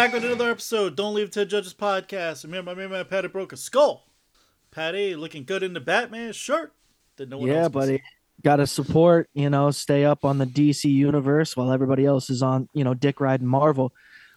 [0.00, 0.96] back with another episode.
[0.96, 2.44] Don't leave to Judges podcast.
[2.44, 4.06] And my man Patty broke a skull.
[4.70, 6.72] Patty looking good in the Batman shirt.
[7.16, 7.78] That no one yeah, else can see.
[7.78, 8.02] buddy.
[8.42, 12.42] Got to support, you know, stay up on the DC universe while everybody else is
[12.42, 13.92] on, you know, Dick riding Marvel.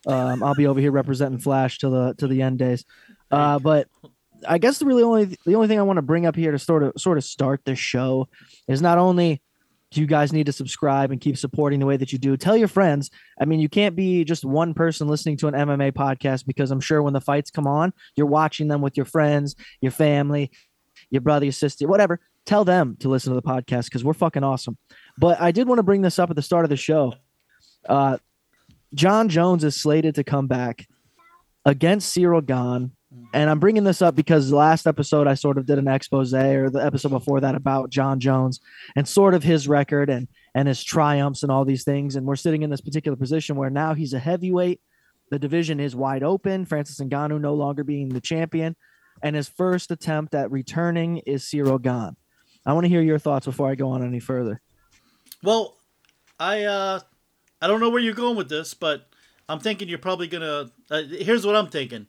[0.05, 2.83] Um, I'll be over here representing Flash till the to the end days.
[3.31, 3.87] Uh, but
[4.45, 6.59] I guess the really only the only thing I want to bring up here to
[6.59, 8.27] sort of sort of start the show
[8.67, 9.41] is not only
[9.97, 12.37] you guys need to subscribe and keep supporting the way that you do.
[12.37, 13.09] Tell your friends.
[13.39, 16.79] I mean, you can't be just one person listening to an MMA podcast because I'm
[16.79, 20.51] sure when the fights come on, you're watching them with your friends, your family,
[21.09, 22.19] your brother, your sister, whatever.
[22.45, 24.77] Tell them to listen to the podcast because we're fucking awesome.
[25.17, 27.13] But I did want to bring this up at the start of the show.
[27.87, 28.17] Uh,
[28.93, 30.87] Jon Jones is slated to come back
[31.65, 32.91] against Ciryl Gane.
[33.33, 36.69] And I'm bringing this up because last episode I sort of did an expose, or
[36.69, 38.61] the episode before that about Jon Jones
[38.95, 42.15] and sort of his record and and his triumphs and all these things.
[42.15, 44.79] And we're sitting in this particular position where now he's a heavyweight.
[45.31, 46.65] The division is wide open.
[46.65, 48.75] Francis Ngannou no longer being the champion,
[49.23, 52.15] and his first attempt at returning is Ciryl Gane.
[52.67, 54.61] I want to hear your thoughts before I go on any further.
[55.41, 55.75] Well,
[56.39, 56.99] I uh,
[57.59, 59.07] I don't know where you're going with this, but
[59.49, 60.71] I'm thinking you're probably gonna.
[60.91, 62.05] Uh, here's what I'm thinking.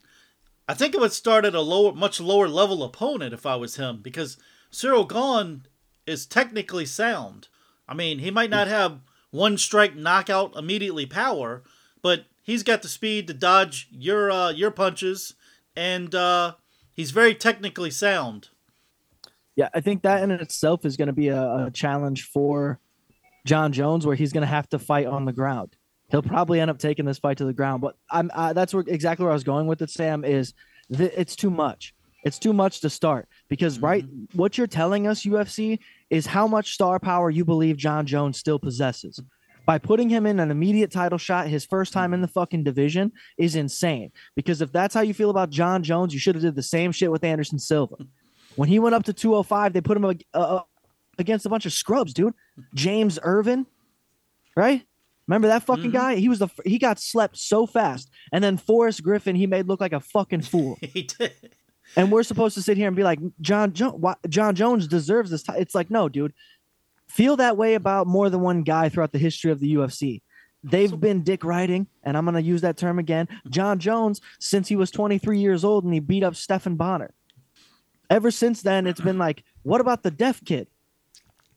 [0.66, 3.76] I think it would start at a lower, much lower level opponent if I was
[3.76, 4.38] him, because
[4.72, 5.66] Ciryl Gane
[6.06, 7.48] is technically sound.
[7.86, 11.62] I mean, he might not have one strike knockout immediately power,
[12.02, 15.34] but he's got the speed to dodge your uh, your punches,
[15.76, 16.54] and uh,
[16.92, 18.48] he's very technically sound.
[19.56, 22.80] Yeah, I think that in itself is going to be a, a challenge for
[23.44, 25.76] Jon Jones, where he's going to have to fight on the ground.
[26.10, 28.84] He'll probably end up taking this fight to the ground, but I'm uh, that's where
[28.86, 29.90] exactly where I was going with it.
[29.90, 30.54] Sam is
[30.94, 31.94] th- it's too much.
[32.24, 35.78] It's too much to start because right, what you're telling us, UFC,
[36.10, 39.20] is how much star power you believe Jon Jones still possesses.
[39.66, 43.12] By putting him in an immediate title shot, his first time in the fucking division
[43.38, 44.12] is insane.
[44.36, 46.92] Because if that's how you feel about Jon Jones, you should have did the same
[46.92, 47.96] shit with Anderson Silva.
[48.56, 50.60] When he went up to 205, they put him uh,
[51.18, 52.34] against a bunch of scrubs, dude.
[52.74, 53.66] James Irvin,
[54.54, 54.84] right?
[55.26, 55.92] Remember that fucking mm-hmm.
[55.92, 56.16] guy?
[56.16, 59.80] He was the he got slept so fast, and then Forrest Griffin he made look
[59.80, 60.76] like a fucking fool.
[60.82, 61.32] he did.
[61.96, 65.30] and we're supposed to sit here and be like, John jo- why, Jon Jones deserves
[65.30, 65.42] this.
[65.42, 65.52] T-.
[65.56, 66.34] It's like, no, dude.
[67.08, 70.20] Feel that way about more than one guy throughout the history of the UFC.
[70.62, 73.28] They've been dick riding, and I'm gonna use that term again.
[73.48, 77.12] Jon Jones since he was 23 years old and he beat up Stephan Bonnar.
[78.10, 80.68] Ever since then, it's been like, what about the deaf kid?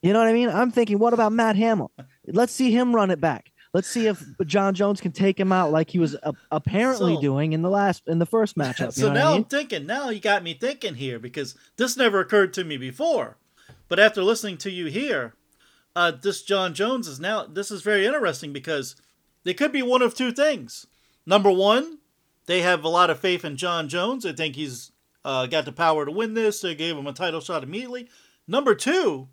[0.02, 0.50] You know what I mean?
[0.50, 1.92] I'm thinking, what about Matt Hamill?
[2.28, 3.52] Let's see him run it back.
[3.74, 6.16] Let's see if Jon Jones can take him out like he was
[6.52, 8.94] apparently So- doing in the last in the first matchup.
[8.94, 9.38] So now I mean?
[9.38, 9.86] I'm thinking.
[9.86, 13.38] Now you got me thinking here because this never occurred to me before.
[13.90, 15.34] But after listening to you here,
[15.96, 17.46] uh, this Jon Jones is now.
[17.46, 18.96] This is very interesting because
[19.44, 20.88] they could be one of two things.
[21.26, 22.00] Number one,
[22.46, 24.24] they have a lot of faith in Jon Jones.
[24.24, 24.92] They think he's
[25.26, 26.62] uh, got the power to win this.
[26.62, 28.10] They gave him a title shot immediately.
[28.48, 29.28] Number two,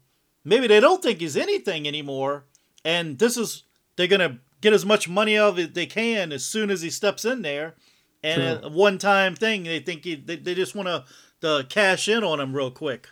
[0.45, 2.45] maybe they don't think he's anything anymore,
[2.85, 3.64] and this is
[3.97, 6.91] they're gonna get as much money out of it they can as soon as he
[6.91, 7.75] steps in there,
[8.23, 8.69] and True.
[8.69, 9.65] a one time thing.
[9.65, 11.05] They think he, they, they just want
[11.41, 13.09] to cash in on him real quick.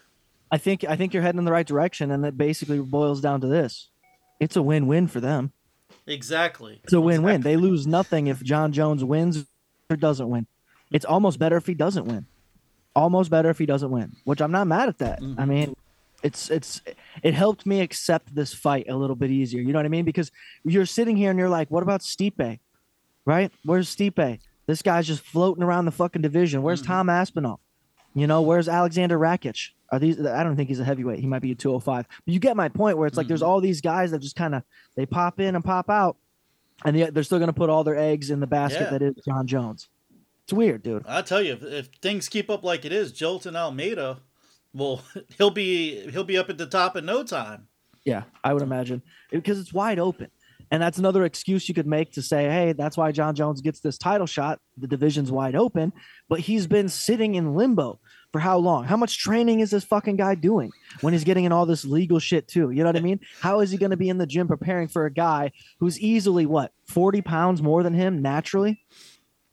[0.51, 3.41] I think I think you're heading in the right direction, and it basically boils down
[3.43, 3.89] to this:
[4.41, 5.53] it's a win-win for them.
[6.07, 6.81] Exactly.
[6.85, 7.43] It's a win-win.
[7.43, 9.47] They lose nothing if Jon Jones wins
[9.89, 10.47] or doesn't win.
[10.91, 12.27] It's almost better if he doesn't win.
[12.95, 15.21] Almost better if he doesn't win, which I'm not mad at that.
[15.21, 15.35] Mm.
[15.39, 15.77] I mean,
[16.23, 16.81] it's it's
[17.23, 19.61] it helped me accept this fight a little bit easier.
[19.61, 20.05] You know what I mean?
[20.05, 20.31] Because
[20.65, 22.59] you're sitting here and you're like, what about Stipe?
[23.25, 23.53] Right?
[23.65, 24.39] Where's Stipe?
[24.67, 26.63] This guy's just floating around the fucking division.
[26.63, 26.93] Where's mm-hmm.
[26.93, 27.61] Tom Aspinall?
[28.15, 29.71] You know, where's Aleksandar Rakic?
[29.91, 30.25] Are these?
[30.25, 31.19] I don't think he's a heavyweight.
[31.19, 32.07] He might be a 205.
[32.09, 32.97] But you get my point.
[32.97, 33.51] Where it's like there's mm-hmm.
[33.51, 34.63] all these guys that just kind of
[34.97, 36.17] they pop in and pop out,
[36.85, 38.91] and they're still going to put all their eggs in the basket Yeah.
[38.91, 39.89] that is Jon Jones.
[40.45, 41.05] It's weird, dude.
[41.07, 44.19] I tell you, if, if things keep up like it is, Jailton Almeida,
[44.75, 45.03] well,
[45.39, 47.69] he'll be he'll be up at the top in no time.
[48.05, 50.31] Yeah, I would imagine because it's wide open.
[50.73, 53.81] And that's another excuse you could make to say, hey, that's why Jon Jones gets
[53.81, 54.59] this title shot.
[54.79, 55.93] The division's wide open,
[56.31, 58.01] but he's been sitting in limbo
[58.33, 58.85] for how long?
[58.85, 60.71] How much training is this fucking guy doing
[61.03, 62.71] when he's getting in all this legal shit too?
[62.71, 63.21] You know what I mean?
[63.41, 66.47] How is he going to be in the gym preparing for a guy who's easily
[66.47, 68.81] what, 40 pounds more than him naturally?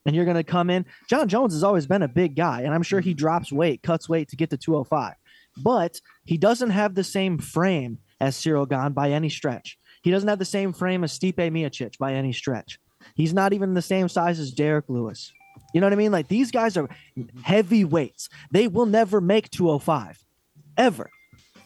[0.09, 0.87] And you're going to come in.
[1.07, 3.17] Jon Jones has always been a big guy, and I'm sure he mm-hmm.
[3.17, 5.13] drops weight, cuts weight to get to 205.
[5.57, 9.77] But he doesn't have the same frame as Ciryl Gane by any stretch.
[10.01, 12.79] He doesn't have the same frame as Stipe Miocic by any stretch.
[13.13, 15.31] He's not even the same size as Derrick Lewis.
[15.75, 16.11] You know what I mean?
[16.11, 17.41] Like these guys are mm-hmm.
[17.41, 18.29] heavyweights.
[18.49, 20.25] They will never make 205
[20.75, 21.11] ever.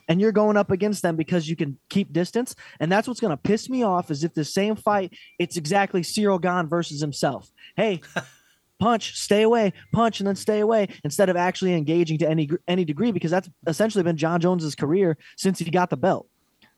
[0.07, 2.55] And you're going up against them because you can keep distance.
[2.79, 6.01] And that's what's going to piss me off is if the same fight, it's exactly
[6.01, 7.50] Ciryl Gane versus himself.
[7.75, 8.01] Hey,
[8.79, 12.83] punch, stay away, punch, and then stay away instead of actually engaging to any any
[12.83, 16.27] degree because that's essentially been Jon Jones's career since he got the belt.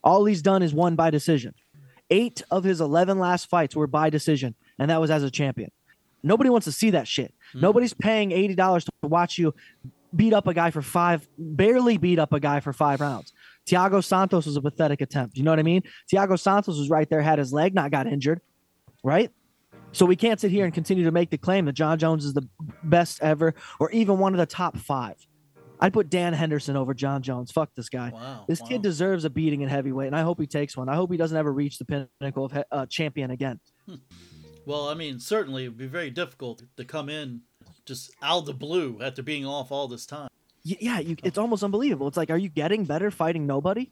[0.04, 1.54] All he's done is won by decision.
[2.10, 5.72] Eight of his 11 last fights were by decision, and that was as a champion.
[6.22, 7.34] Nobody wants to see that shit.
[7.52, 7.60] Hmm.
[7.60, 9.54] Nobody's paying $80 to watch you
[10.16, 13.32] beat up a guy for five, barely beat up a guy for five rounds.
[13.68, 15.36] Thiago Santos was a pathetic attempt.
[15.36, 15.82] You know what I mean?
[16.12, 18.40] Thiago Santos was right there, had his leg not got injured,
[19.02, 19.30] right?
[19.92, 22.34] So we can't sit here and continue to make the claim that Jon Jones is
[22.34, 22.46] the
[22.82, 25.16] best ever or even one of the top five.
[25.80, 27.52] I'd put Dan Henderson over Jon Jones.
[27.52, 28.10] Fuck this guy.
[28.10, 28.44] Wow.
[28.48, 28.68] This wow.
[28.68, 30.88] kid deserves a beating in heavyweight, and I hope he takes one.
[30.88, 33.60] I hope he doesn't ever reach the pinnacle of he- uh, champion again.
[34.64, 37.42] Well, I mean, certainly it would be very difficult to come in
[37.86, 40.28] just out of the blue after being off all this time.
[40.64, 42.08] Yeah, you, it's almost unbelievable.
[42.08, 43.90] It's like, are you getting better fighting nobody?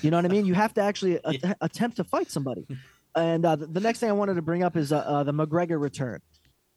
[0.00, 0.46] You know what I mean?
[0.46, 1.54] You have to actually a- Yeah.
[1.60, 2.66] attempt to fight somebody.
[3.14, 5.32] And uh, the, the next thing I wanted to bring up is uh, uh, the
[5.32, 6.20] McGregor return.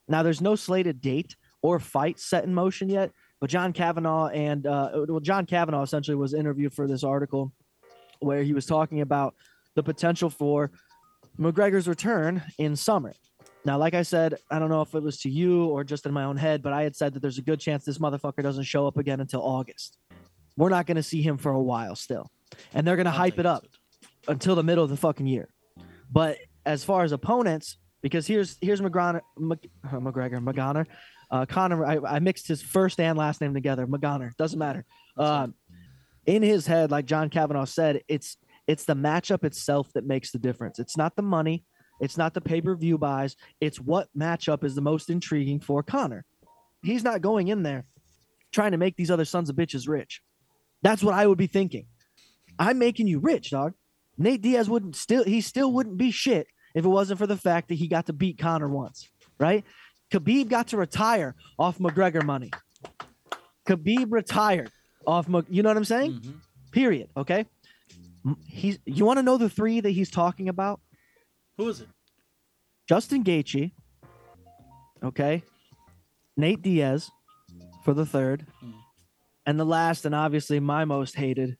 [0.08, 3.10] Now, there's no slated date or fight set in motion yet,
[3.40, 7.50] but John Kavanagh and uh, well, John Kavanagh essentially was interviewed for this article
[8.20, 9.34] where he was talking about
[9.74, 10.70] the potential for
[11.38, 13.14] McGregor's return in summer.
[13.66, 16.12] Now, like I said, I don't know if it was to you or just in
[16.12, 18.64] my own head, but I had said that there's a good chance this motherfucker doesn't
[18.64, 19.98] show up again until August.
[20.56, 22.30] We're not going to see him for a while still.
[22.74, 23.66] And they're going to hype it up
[24.28, 25.48] until the middle of the fucking year.
[26.10, 30.86] But as far as opponents, because here's here's McGregor, Mc, uh, McGregor, McGonner,
[31.30, 31.84] uh, Conor.
[31.84, 33.86] I, I mixed his first and last name together.
[33.86, 34.84] McGonner doesn't matter.
[35.16, 35.54] Um,
[36.26, 38.36] in his head, like John Kavanagh said, it's
[38.66, 40.78] it's the matchup itself that makes the difference.
[40.78, 41.64] It's not the money.
[42.00, 43.36] It's not the pay per view buys.
[43.60, 46.24] It's what matchup is the most intriguing for Conor.
[46.82, 47.86] He's not going in there
[48.52, 50.20] trying to make these other sons of bitches rich.
[50.82, 51.86] That's what I would be thinking.
[52.58, 53.72] I'm making you rich, dog.
[54.18, 57.68] Nate Diaz wouldn't still he still wouldn't be shit if it wasn't for the fact
[57.68, 59.08] that he got to beat Conor once,
[59.38, 59.64] right?
[60.12, 62.50] Khabib got to retire off McGregor money.
[63.66, 64.70] Khabib retired
[65.06, 66.12] off, Mc- you know what I'm saying?
[66.12, 66.34] Mhm.
[66.70, 67.08] Period.
[67.16, 67.46] Okay.
[68.46, 68.78] He's.
[68.86, 70.80] You want to know the three that he's talking about?
[71.56, 71.88] Who is it?
[72.88, 73.72] Justin Gaethje.
[75.02, 75.42] Okay.
[76.36, 77.10] Nate Diaz
[77.84, 78.72] for the third, Hmm.
[79.46, 81.56] and the last, and obviously my most hated.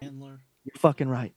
[0.00, 0.40] Handler.
[0.64, 1.34] You're fucking right.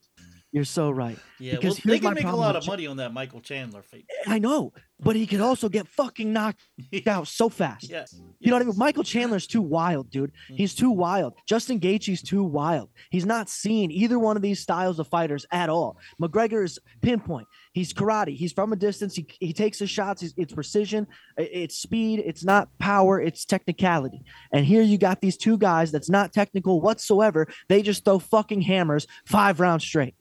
[0.52, 1.18] You're so right.
[1.40, 4.06] Yeah, Because well, they can make a lot of money on that Michael Chandler fight.
[4.28, 6.62] I know, but he could also get fucking knocked
[7.08, 7.90] out so fast.
[7.90, 8.06] Yeah.
[8.40, 8.78] You know what I mean?
[8.78, 10.32] Michael Chandler's too wild, dude.
[10.52, 10.58] Mm.
[10.58, 11.36] He's too wild.
[11.48, 12.90] Justin Gaethje's too wild.
[13.12, 15.98] He's not seeing either one of these styles of fighters at all.
[16.22, 17.48] McGregor is pinpoint.
[17.72, 18.36] He's karate.
[18.36, 19.16] He's from a distance.
[19.16, 20.22] He, he takes his shots.
[20.22, 21.08] He's, it's precision.
[21.38, 22.24] It's speed.
[22.26, 23.22] It's not power.
[23.22, 24.22] It's technicality.
[24.52, 27.48] And here you got these two guys that's not technical whatsoever.
[27.70, 30.16] They just throw fucking hammers five rounds straight.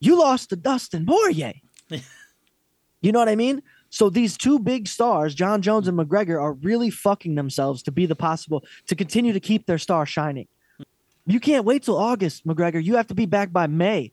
[0.00, 1.54] You lost to Dustin Poirier.
[3.00, 3.62] You know what I mean?
[3.90, 8.06] So these two big stars, Jon Jones and McGregor, are really fucking themselves to be
[8.06, 10.48] the possible to continue to keep their star shining.
[11.24, 12.82] You can't wait till August, McGregor.
[12.82, 14.10] You have to be back by May,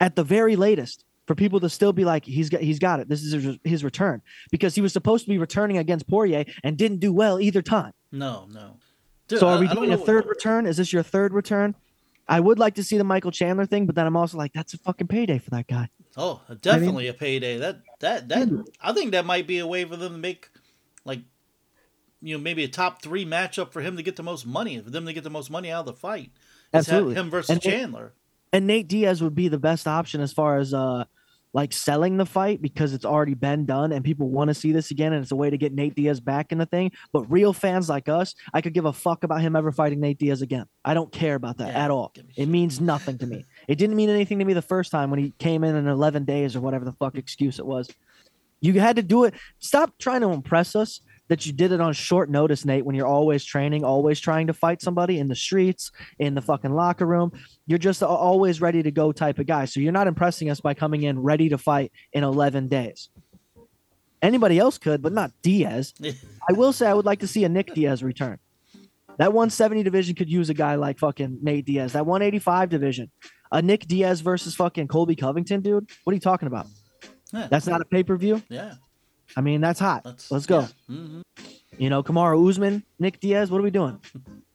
[0.00, 3.10] at the very latest, for people to still be like, he's got, he's got it.
[3.10, 6.78] This is his, his return because he was supposed to be returning against Poirier and
[6.78, 7.92] didn't do well either time.
[8.10, 8.78] No, no.
[9.28, 10.64] Dude, so are I- we doing a third return?
[10.64, 11.74] Is this your third return?
[12.28, 14.74] I would like to see the Michael Chandler thing, but then I'm also like, that's
[14.74, 15.88] a fucking payday for that guy.
[16.16, 17.58] Oh, definitely a payday.
[17.58, 20.50] That that that I think that might be a way for them to make
[21.04, 21.20] like
[22.20, 24.90] you know maybe a top three matchup for him to get the most money for
[24.90, 26.32] them to get the most money out of the fight.
[26.74, 27.14] Absolutely.
[27.14, 28.12] him versus And- Chandler.
[28.52, 31.04] and Nate Diaz would be the best option as far as uh
[31.52, 34.90] like selling the fight because it's already been done and people want to see this
[34.90, 36.92] again and it's a way to get Nate Diaz back in the thing.
[37.12, 40.18] But real fans like us, I could give a fuck about him ever fighting Nate
[40.18, 40.66] Diaz again.
[40.84, 42.12] I don't care about that Yeah, at all.
[42.14, 42.48] It shit.
[42.48, 43.46] means nothing to me.
[43.66, 46.24] It didn't mean anything to me the first time when he came in in 11
[46.24, 47.18] days or whatever the fuck mm-hmm.
[47.18, 47.88] excuse it was.
[48.60, 49.34] You had to do it.
[49.60, 53.06] Stop trying to impress us that you did it on short notice, Nate, when you're
[53.06, 57.32] always training, always trying to fight somebody in the streets, in the fucking locker room.
[57.66, 59.66] You're just always ready to go type of guy.
[59.66, 63.10] So you're not impressing us by coming in ready to fight in 11 days.
[64.20, 65.94] Anybody else could, but not Diaz.
[66.48, 68.38] I will say I would like to see a Nick Diaz return.
[69.18, 71.92] That 170 division could use a guy like fucking Nate Diaz.
[71.92, 73.10] That 185 division,
[73.52, 75.90] a Nick Diaz versus fucking Colby Covington, dude.
[76.04, 76.66] What are you talking about?
[77.32, 78.42] Yeah, That's not a pay per view.
[78.48, 78.74] yeah.
[79.36, 80.04] I mean, that's hot.
[80.04, 80.60] That's, Let's go.
[80.88, 80.96] yeah.
[80.96, 81.22] Mhm.
[81.78, 83.50] You know, Kamaru Usman, Nick Diaz.
[83.50, 84.00] What are we doing?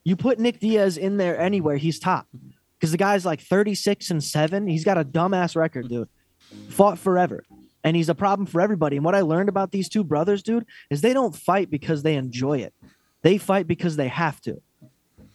[0.05, 2.27] You put Nick Diaz in there anywhere, he's top.
[2.35, 2.49] Mm-hmm.
[2.77, 4.67] Because the guy's like 36 and seven.
[4.67, 6.09] He's got a dumbass record, dude.
[6.53, 6.71] Mm-hmm.
[6.71, 7.45] Fought forever.
[7.85, 8.97] And he's a problem for everybody.
[8.97, 12.15] And what I learned about these two brothers, dude, is they don't fight because they
[12.15, 12.73] enjoy it.
[13.21, 14.61] They fight because they have to.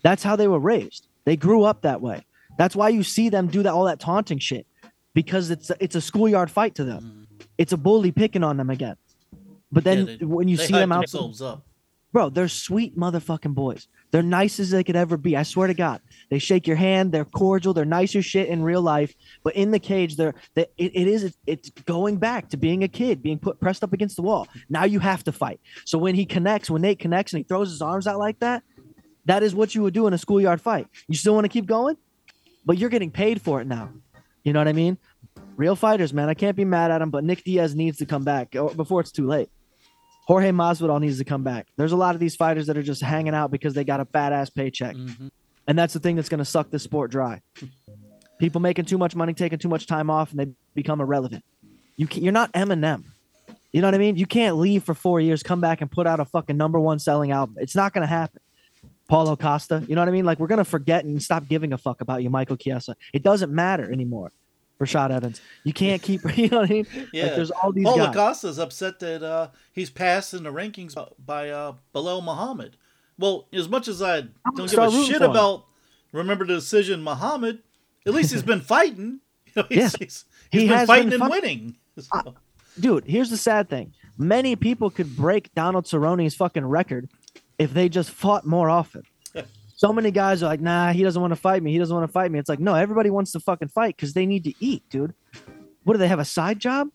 [0.03, 1.09] That's how they were raised.
[1.25, 2.27] They grew up that way.
[2.59, 4.67] That's why you see them do that all that taunting shit
[5.15, 7.03] because it's it's a schoolyard fight to them.
[7.03, 7.45] Mm-hmm.
[7.57, 8.97] It's a bully picking on them again.
[9.71, 11.67] But then Yeah, they- when you see them out, themselves up.
[12.13, 13.87] bro, they're sweet motherfucking boys.
[14.11, 15.37] They're nice as they could ever be.
[15.37, 17.13] I swear to God, they shake your hand.
[17.13, 17.75] They're cordial.
[17.75, 19.15] They're nice as shit in real life.
[19.45, 22.89] But in the cage, they're they, it, it is it's going back to being a
[22.89, 24.49] kid, being put pressed up against the wall.
[24.71, 25.61] Now you have to fight.
[25.85, 28.63] So when he connects, when Nate connects and he throws his arms out like that,
[29.27, 30.87] that is what you would do in a schoolyard fight.
[31.09, 31.99] You still want to keep going,
[32.65, 33.91] but you're getting paid for it now.
[34.43, 34.97] You know what I mean?
[35.57, 36.31] Real fighters, man.
[36.31, 39.13] I can't be mad at him, but Nick Diaz needs to come back before it's
[39.13, 39.51] too late.
[40.29, 41.67] Jorge Masvidal needs to come back.
[41.77, 44.05] There's a lot of these fighters that are just hanging out because they got a
[44.05, 45.31] fat ass paycheck, Mhm.
[45.67, 47.41] and that's the thing that's going to suck the sport dry.
[48.39, 51.43] People making too much money, taking too much time off, and they become irrelevant.
[51.97, 53.05] You can, you're not Eminem.
[53.73, 54.17] You know what I mean?
[54.17, 56.99] You can't leave for four years, come back and put out a fucking number one
[56.99, 57.57] selling album.
[57.59, 58.41] It's not going to happen.
[59.09, 60.27] Paulo Costa, you know what I mean?
[60.27, 62.95] Like we're gonna forget and stop giving a fuck about you, Michael Chiesa.
[63.15, 64.31] It doesn't matter anymore.
[64.81, 66.21] Rashad Evans, you can't keep.
[66.37, 66.87] You know what I mean?
[67.13, 67.25] Yeah.
[67.25, 68.09] Like there's all these Paul guys.
[68.15, 70.95] Acosta's upset that uh, he's passed in the rankings
[71.25, 72.77] by uh, Belal Muhammad.
[73.19, 74.23] Well, as much as I
[74.57, 75.65] don't give a shit about
[76.13, 77.59] remember the decision Muhammad,
[78.07, 79.21] at least he's been fighting.
[79.57, 79.91] You know, he's, Yeah.
[79.99, 81.77] he's, He he's been has fighting been and fight- winning.
[81.99, 82.33] So, I-
[82.79, 83.95] dude, here's the sad thing.
[84.19, 87.09] Many people could break Donald Cerrone's fucking record
[87.59, 89.03] if they just fought more often.
[89.79, 91.71] So many guys are like, nah, he doesn't want to fight me.
[91.71, 92.41] He doesn't want to fight me.
[92.41, 95.15] It's like, no, everybody wants to fucking fight because they need to eat, dude.
[95.85, 96.89] What do they have a side job?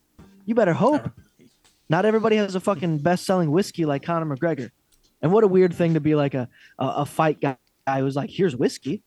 [0.45, 1.09] You better hope.
[1.87, 4.69] Not everybody has a fucking best selling whiskey like Conor McGregor.
[5.21, 7.55] And what a weird thing to be like a, a, a fight guy
[8.01, 9.01] who's like, here's whiskey.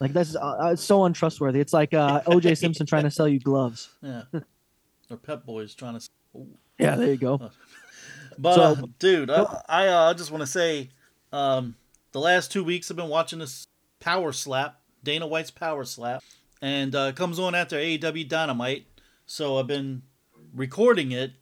[0.00, 1.60] Like that's uh, uh, it's so untrustworthy.
[1.60, 3.90] It's like uh, OJ Simpson trying to sell you gloves.
[4.02, 4.22] yeah.
[5.08, 6.08] or Pep Boys trying to.
[6.76, 7.50] Yeah, there you go.
[8.38, 10.88] But So- uh, dude, I I uh, just want to say,
[11.32, 11.76] um,
[12.12, 13.66] the last two weeks I've been watching this
[14.00, 16.22] Power Slap, Dana White's Power Slap,
[16.62, 18.86] and uh, it comes on after AEW Dynamite.
[19.26, 20.02] So I've been
[20.54, 21.32] recording it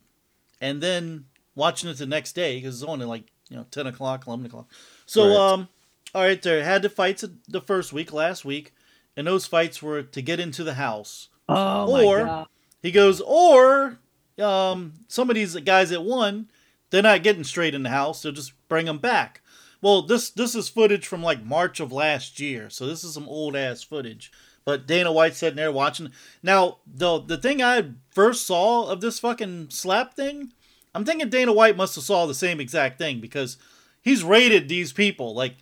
[0.60, 3.86] and then watching it the next day because it's on at like you know ten
[3.86, 4.68] o'clock, eleven o'clock.
[5.06, 5.36] So Right.
[5.36, 5.68] um,
[6.14, 8.72] all right, there had the fights the first week, last week,
[9.16, 11.28] and those fights were to get into the house.
[11.48, 12.46] Oh Or- my god.
[12.82, 13.98] He goes, or
[14.38, 16.48] um, some of these guys that won,
[16.90, 18.22] they're not getting straight in the house.
[18.22, 19.42] They'll just bring them back.
[19.80, 23.28] Well, this this is footage from like March of last year, so this is some
[23.28, 24.32] old ass footage.
[24.64, 26.10] But Dana White sitting there watching.
[26.42, 30.52] Now, the the thing I first saw of this fucking slap thing,
[30.94, 33.56] I'm thinking Dana White must have saw the same exact thing because
[34.02, 35.56] he's rated these people like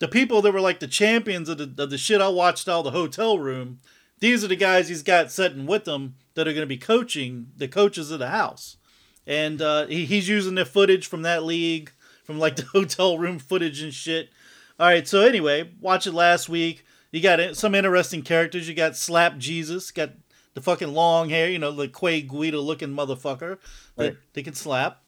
[0.00, 2.82] the people that were like the champions of the of the shit I watched out
[2.82, 3.78] the hotel room.
[4.18, 7.52] These are the guys he's got sitting with him that are going to be coaching
[7.56, 8.76] the coaches of the house,
[9.26, 11.92] and uh, he, he's using the footage from that league,
[12.30, 14.30] from like the hotel room footage and shit.
[14.78, 16.84] All right, so anyway, watch it last week.
[17.10, 18.68] You got some interesting characters.
[18.68, 20.10] You got Slap Jesus, got
[20.54, 23.58] the fucking long hair, you know, the Clay Guida looking motherfucker
[23.96, 25.02] that they can slap.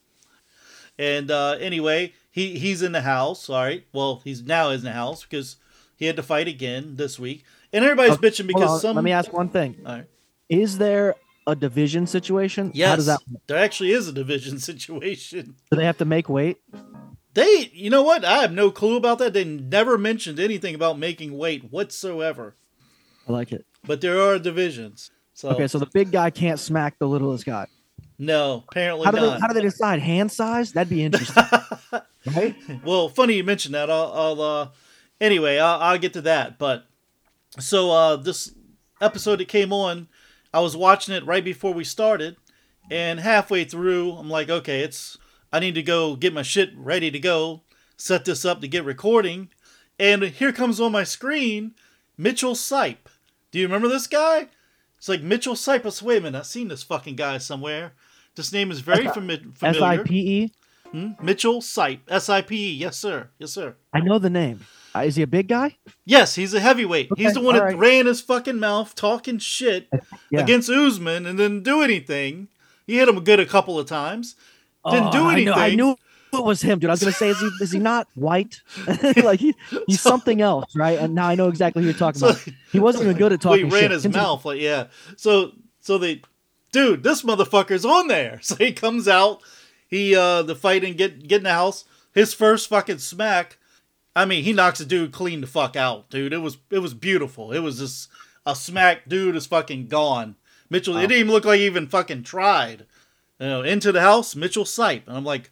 [0.99, 3.49] And uh, anyway, he he's in the house.
[3.49, 5.57] All right, well, he's now in the house because
[5.97, 8.97] he had to fight again this week, and everybody's Okay, bitching because on, some.
[8.97, 9.77] Let me ask one thing.
[9.87, 10.07] All right.
[10.49, 11.15] Is there
[11.47, 12.73] a division situation?
[12.75, 15.57] Yes, How does that there actually is a division situation.
[15.71, 16.59] do they have to make weight?
[17.35, 18.25] They, you know what?
[18.25, 19.33] I have no clue about that.
[19.33, 22.55] They never mentioned anything about making weight whatsoever.
[23.29, 23.65] I like it.
[23.87, 25.11] But there are divisions.
[25.35, 27.67] So Okay, so the big guy can't smack the littlest guy.
[28.19, 29.41] no, apparently How do they not.
[29.41, 30.73] how do they decide hand size?
[30.73, 31.43] That'd be interesting,
[32.37, 32.55] right?
[32.85, 33.91] well, funny you mentioned that.
[33.91, 34.69] I'll, I'll uh,
[35.21, 36.59] anyway, I'll, I'll get to that.
[36.59, 36.85] But
[37.59, 38.53] so uh, this
[39.01, 40.09] episode that came on,
[40.53, 42.37] I was watching it right before we started,
[42.91, 45.17] and halfway through, I'm like, okay, it's
[45.53, 47.63] I need to go get my shit ready to go,
[47.97, 49.51] set this up to get recording,
[49.99, 51.75] and here comes on my screen
[52.17, 52.97] Mitchell Sipe.
[53.51, 54.49] Do you remember this guy?
[54.99, 55.85] It's like Mitchell Sipe.
[55.85, 57.93] I Wait a minute, I've seen this fucking guy somewhere.
[58.35, 59.85] This name is very fami- familiar.
[59.85, 60.53] I P E.
[60.91, 61.11] Hmm?
[61.23, 62.01] Mitchell Sipe.
[62.09, 62.75] S I P E.
[62.75, 63.29] Yes, sir.
[63.39, 63.75] Yes, sir.
[63.93, 64.61] I know the name.
[64.95, 65.77] Uh, is he a big guy?
[66.05, 67.11] Yes, he's a heavyweight.
[67.17, 67.79] he's the one that alright.
[67.79, 69.89] ran his fucking mouth talking shit
[70.31, 70.41] Yeah.
[70.41, 72.49] against Usman and didn't do anything.
[72.87, 74.35] He hit him good a couple of times.
[74.91, 75.97] Didn't do Oh, I knew, I knew
[76.33, 76.91] it was him, dude.
[76.91, 78.61] I was gonna say, is he is he not white?
[79.23, 79.55] like he,
[79.87, 80.99] he's So- something else, right?
[80.99, 82.49] And now I know exactly who you're talking So- about.
[82.73, 83.69] He wasn't even good at talking.
[83.71, 83.91] Well, he ran shit.
[83.93, 84.27] his Continue.
[84.27, 84.87] mouth like yeah.
[85.17, 86.23] So so they,
[86.73, 88.39] dude, this motherfucker's on there.
[88.43, 89.41] So he comes out.
[89.89, 91.85] He uh the fight and get get in the house.
[92.15, 93.59] His first fucking smack.
[94.17, 96.33] I mean, he knocks a dude clean the fuck out, dude.
[96.33, 97.53] It was it was beautiful.
[97.53, 98.09] It was just
[98.47, 99.09] a smack.
[99.09, 100.37] Dude is fucking gone.
[100.71, 100.97] Mitchell.
[100.97, 102.87] It didn't even look like he even fucking tried.
[103.43, 105.51] You know, into the house, Mitchell Sipe, and I'm like,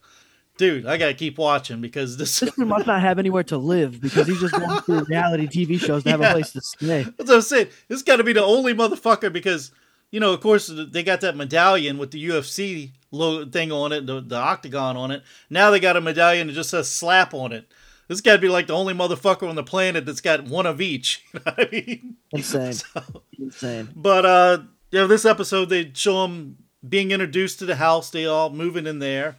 [0.59, 2.38] dude, I gotta keep watching because this.
[2.40, 5.78] This dude must not have anywhere to live because he's just going through reality TV
[5.80, 6.28] shows to have Yeah.
[6.30, 7.02] a place to stay.
[7.02, 7.66] That's what I'm saying.
[7.88, 9.73] This got to be the only motherfucker because,
[10.12, 12.92] you know, of course, they got that medallion with the UFC
[13.52, 15.23] thing on it, the, the octagon on it.
[15.50, 17.66] Now they got a medallion that just says slap on it.
[18.06, 20.80] This got to be like the only motherfucker on the planet that's got one of
[20.80, 21.25] each.
[21.35, 22.16] You know what I mean?
[22.30, 23.02] Insane, So-
[23.38, 23.88] insane.
[23.97, 24.59] but, uh,
[24.92, 26.56] you know, this episode, they show him
[26.87, 28.10] being introduced to the house.
[28.10, 29.37] They all moving in there.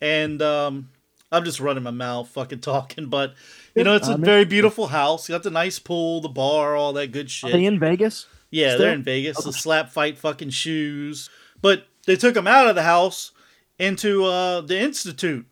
[0.00, 0.90] And, um,
[1.32, 3.34] I'm just running my mouth, fucking talking, but
[3.74, 5.28] you know, it's a very beautiful house.
[5.28, 7.50] You got the nice pool, the bar, all that good shit.
[7.50, 8.26] Are they in Vegas?
[8.50, 8.78] Yeah, Still?
[8.80, 9.44] they're in Vegas.
[9.44, 11.30] The slap fight fucking shoes.
[11.62, 13.30] But they took them out of the house
[13.78, 15.46] into uh, the institute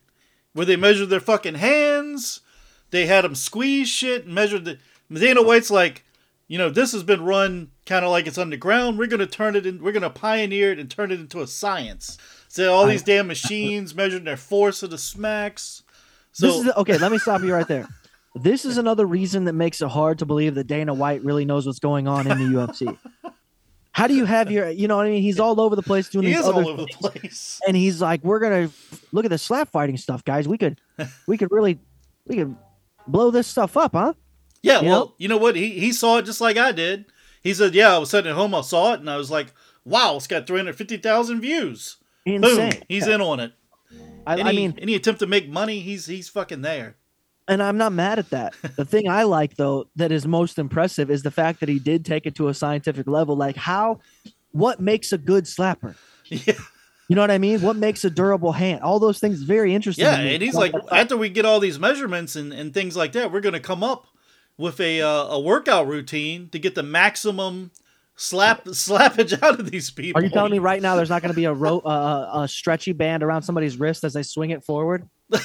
[0.52, 2.40] where they measured their fucking hands.
[2.90, 4.78] They had them squeeze shit and measured the.
[5.12, 6.04] Dana White's like,
[6.48, 8.98] you know, this has been run kind of like it's underground.
[8.98, 9.82] We're gonna turn it in.
[9.82, 12.18] We're gonna pioneer it and turn it into a science.
[12.48, 15.82] So all these damn machines measuring their force of the smacks.
[16.32, 16.98] So this is okay.
[16.98, 17.88] Let me stop you right there.
[18.34, 21.66] This is another reason that makes it hard to believe that Dana White really knows
[21.66, 22.96] what's going on in the UFC.
[23.92, 25.22] How do you have your, you know what I mean?
[25.22, 27.20] He's all over the place doing he these is other all over the things.
[27.20, 27.60] place.
[27.66, 28.70] and he's like, "We're gonna
[29.10, 30.46] look at the slap fighting stuff, guys.
[30.46, 30.80] We could,
[31.26, 31.80] we could really,
[32.26, 32.54] we could
[33.08, 34.12] blow this stuff up, huh?"
[34.62, 35.14] Yeah, You well, know?
[35.18, 35.56] you know what?
[35.56, 37.06] He he saw it just like I did.
[37.42, 39.48] He said, "Yeah, I was sitting at home, I saw it, and I was like,
[39.84, 41.96] wow, it's got three hundred fifty thousand views.
[42.26, 42.70] Insane.
[42.72, 43.14] Boom, he's Yeah.
[43.16, 43.52] in on it.
[44.26, 46.96] I, Any, I mean, any attempt to make money, he's he's fucking there.
[47.46, 48.54] and I'm not mad at that.
[48.76, 52.04] The thing I like though that is most impressive is the fact that he did
[52.04, 53.34] take it to a scientific level.
[53.36, 54.00] Like how,
[54.52, 55.94] what makes a good slapper?
[56.26, 56.52] Yeah,
[57.08, 57.62] You know what I mean?
[57.62, 58.82] What makes a durable hand?
[58.82, 60.04] All those things very interesting.
[60.04, 63.32] yeah, and he's like, after we get all these measurements and, and things like that,
[63.32, 64.06] we're gonna come up
[64.58, 67.70] with a uh, a workout routine to get the maximum
[68.16, 70.20] slap slappage out of these people.
[70.20, 72.48] Are you telling me right now there's not going to be a ro- uh, a
[72.48, 75.08] stretchy band around somebody's wrist as they swing it forward?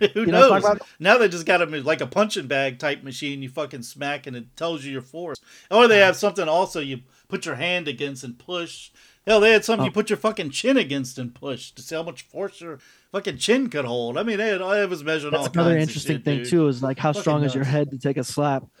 [0.00, 0.78] Who You know knows?
[0.98, 3.42] Now they just got them like a punching bag type machine.
[3.42, 5.38] You fucking smack and it tells you your force.
[5.70, 8.90] Or they have something also you put your hand against and push.
[9.26, 9.94] Hell, they had something you Oh.
[9.94, 12.78] put your fucking chin against and push to see how much force your
[13.12, 14.16] fucking chin could hold.
[14.16, 16.38] I mean, they had, it was measuring That's all another kinds of interesting shit, thing
[16.38, 16.48] dude.
[16.48, 16.68] too.
[16.68, 18.64] Is like how Fucking strong is your head to take a slap?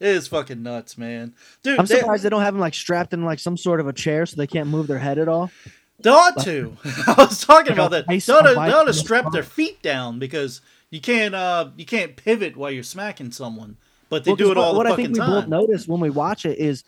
[0.00, 1.34] It is fucking nuts, man.
[1.62, 3.92] Dude, I'm surprised they don't have them like strapped in like some sort of a
[3.92, 5.52] chair so they can't move their head at all.
[6.00, 6.76] they ought to.
[7.06, 8.06] I was talking Like about that.
[8.08, 11.86] They ought to, they ought to strap their feet down because you can't uh you
[11.86, 13.76] can't pivot while you're smacking someone.
[14.10, 15.30] But they Well, do it all what, what I think we time.
[15.30, 16.82] both notice when we watch it is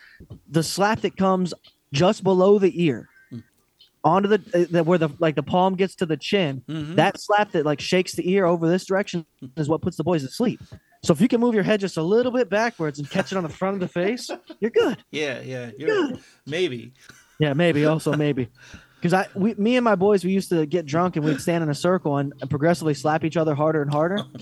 [0.48, 1.54] the slap that comes
[1.92, 3.38] just below the ear, Hmm.
[4.04, 6.62] onto the, uh, the where the like the palm gets to the chin.
[6.68, 6.96] Mhm.
[6.96, 9.24] That slap that like shakes the ear over this direction
[9.56, 10.60] is what puts the boys to sleep.
[11.02, 13.36] So if you can move your head just a little bit backwards and catch it
[13.36, 14.28] on the front of the face,
[14.60, 14.98] you're good.
[15.10, 16.20] Yeah, yeah, you're good.
[16.46, 16.92] maybe.
[17.38, 17.84] Yeah, maybe.
[17.86, 18.48] Also, maybe.
[18.96, 21.62] Because I, we, me and my boys, we used to get drunk and we'd stand
[21.62, 24.18] in a circle and progressively slap each other harder and harder.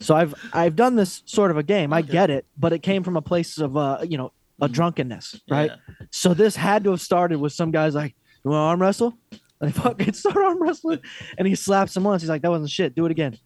[0.00, 1.92] So I've I've done this sort of a game.
[1.92, 5.40] I get it, but it came from a place of uh, you know, a drunkenness,
[5.50, 5.70] right?
[5.70, 5.94] Yeah.
[6.10, 8.14] So this had to have started with some guys like,
[8.44, 9.18] "You want to arm wrestle?"
[9.60, 10.98] And they fucking start arm wrestling,
[11.38, 12.22] and he slaps him once.
[12.22, 12.94] He's like, "That wasn't shit.
[12.94, 13.38] Do it again."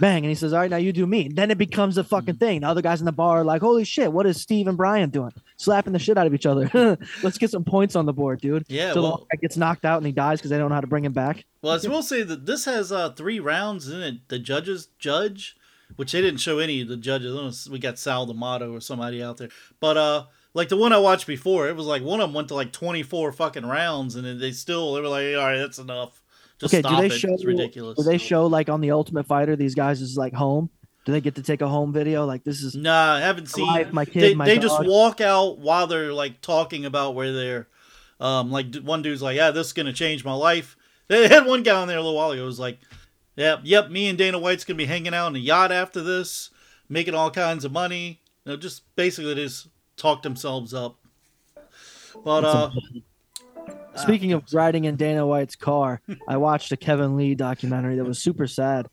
[0.00, 2.04] Bang, and he says, "All right, now you do me." And Then it becomes a
[2.04, 2.60] fucking thing.
[2.60, 5.10] The other guys in the bar are like, "Holy shit, what is Steve and Brian
[5.10, 5.30] doing?
[5.56, 6.68] Slapping the shit out of each other."
[7.22, 8.64] Let's get some points on the board, dude.
[8.68, 10.80] Yeah, so well- guy gets knocked out and he dies because they don't know how
[10.80, 11.44] to bring him back.
[11.62, 14.28] Well, I will say that this has uh, three rounds in it.
[14.28, 15.56] The judges judge,
[15.96, 17.68] which they didn't show any of the judges.
[17.70, 21.26] We got Sal D'Amato or somebody out there, but uh, like the one I watched
[21.26, 24.24] before, it was like one of them went to like twenty four fucking rounds, and
[24.24, 26.22] then they still they were like, all right, that's enough.
[26.58, 27.18] Just okay, stop do they it.
[27.18, 27.32] show?
[27.32, 27.98] it's ridiculous.
[27.98, 30.70] Do they show like on the Ultimate Fighter these guys is like home?
[31.04, 32.24] Do they get to take a home video?
[32.26, 33.88] Like this is Nah, I haven't seen.
[33.92, 37.68] my kid, they my they just walk out while they're like talking about where they're.
[38.20, 40.76] Um, like one dude's like, "Yeah, this is gonna change my life."
[41.08, 42.42] They had one guy on there a little while ago.
[42.42, 42.78] who was like,
[43.34, 46.50] "Yep, yep, me and Dana White's gonna be hanging out on a yacht after this,
[46.88, 49.66] making all kinds of money." You know, just basically just
[50.02, 50.98] talk themselves up.
[52.24, 52.70] But uh,
[53.94, 58.18] Speaking of riding in Dana White's car, I watched a Kevin Lee documentary that was
[58.18, 58.86] super sad.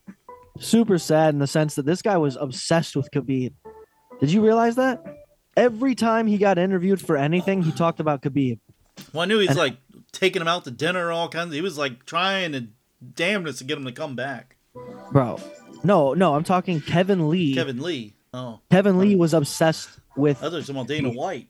[0.60, 3.54] Super sad in the sense that this guy was obsessed with Khabib.
[4.19, 5.04] Did you realize that?
[5.56, 8.60] Every time he got interviewed for anything, he talked about Khabib.
[9.13, 9.78] well, I knew he's And- like
[10.12, 11.54] taking him out to dinner, all kinds.
[11.54, 12.67] he was like trying to
[13.15, 14.58] damn damnness to get him to come back.
[15.12, 15.39] Bro.
[15.84, 17.54] No, no, I'm talking Kevin Lee.
[17.54, 18.13] Kevin Lee.
[18.34, 19.89] Oh, Kevin Lee was obsessed
[20.20, 21.48] with others about Dana White.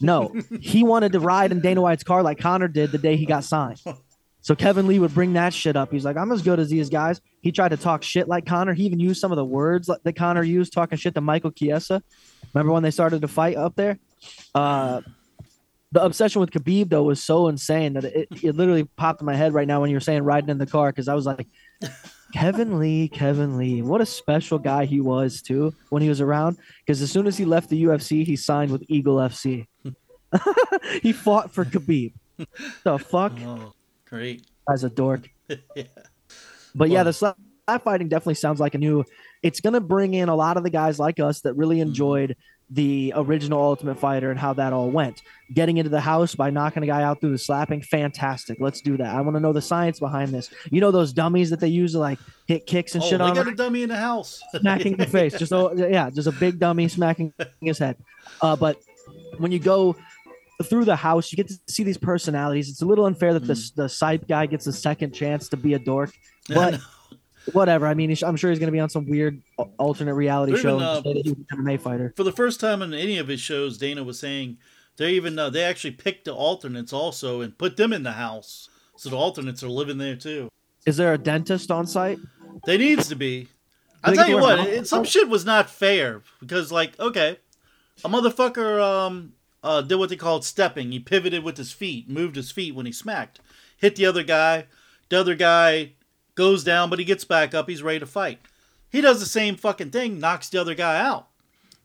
[0.00, 3.24] No, he wanted to ride in Dana White's car like Conor did the day he
[3.24, 3.80] got signed.
[4.40, 5.90] So Kevin Lee would bring that shit up.
[5.90, 7.20] He's like, I'm as good as these guys.
[7.42, 8.72] He tried to talk shit like Conor.
[8.72, 12.02] He even used some of the words that Conor used, talking shit to Michael Chiesa.
[12.54, 13.98] Remember when they started to fight up there?
[14.54, 15.02] Uh,
[15.92, 19.34] the obsession with Khabib though was so insane that it, it literally popped in my
[19.34, 21.46] head right now when you were saying riding in the car because I was like,
[22.32, 26.58] Kevin Lee, Kevin Lee, what a special guy he was too when he was around.
[26.84, 29.66] Because as soon as he left the UFC, he signed with Eagle FC.
[31.02, 32.12] he fought for Khabib.
[32.84, 33.32] the fuck?
[33.44, 33.72] Oh,
[34.06, 34.46] great.
[34.70, 35.28] As a dork.
[35.74, 35.84] yeah.
[36.74, 37.36] But yeah, the slap
[37.82, 39.02] fighting definitely sounds like a new.
[39.42, 41.88] It's gonna bring in a lot of the guys like us that really Mm-hmm.
[41.88, 42.36] enjoyed
[42.70, 45.22] the original Ultimate Fighter and how that all went.
[45.54, 48.58] Getting into the house by knocking a guy out through the slapping, fantastic.
[48.60, 49.14] Let's do that.
[49.14, 50.50] I want to know the science behind this.
[50.70, 53.24] You know those dummies that they use to like hit kicks and Oh, shit they
[53.24, 54.42] on, got a dummy in the house.
[54.60, 55.38] smacking the face.
[55.38, 57.96] Just a, yeah, just a big dummy smacking his head.
[58.42, 58.78] Uh, but
[59.38, 59.96] when you go
[60.64, 62.68] through the house, you get to see these personalities.
[62.68, 63.46] It's a little unfair that Mm.
[63.76, 66.12] the the side guy gets a second chance to be a dork,
[66.48, 66.78] but.
[67.52, 67.86] Whatever.
[67.86, 69.42] I mean, I'm sure he's going to be on some weird
[69.78, 70.76] alternate reality They're show.
[70.76, 72.12] even, uh, that he an MMA fighter.
[72.16, 74.58] For the first time in any of his shows, Dana was saying
[74.96, 78.68] they even uh, they actually picked the alternates also and put them in the house,
[78.96, 80.48] so the alternates are living there too.
[80.86, 82.18] Is there a dentist on site?
[82.66, 83.48] They needs to be.
[84.02, 87.38] I tell you what, it, some shit was not fair because, like, okay,
[88.04, 89.32] a motherfucker um
[89.62, 90.92] uh did what they called stepping.
[90.92, 93.40] He pivoted with his feet, moved his feet when he smacked,
[93.76, 94.66] hit the other guy.
[95.08, 95.94] The other guy
[96.38, 97.68] goes down, but he gets back up.
[97.68, 98.38] He's ready to fight.
[98.90, 101.26] He does the same fucking thing, knocks the other guy out.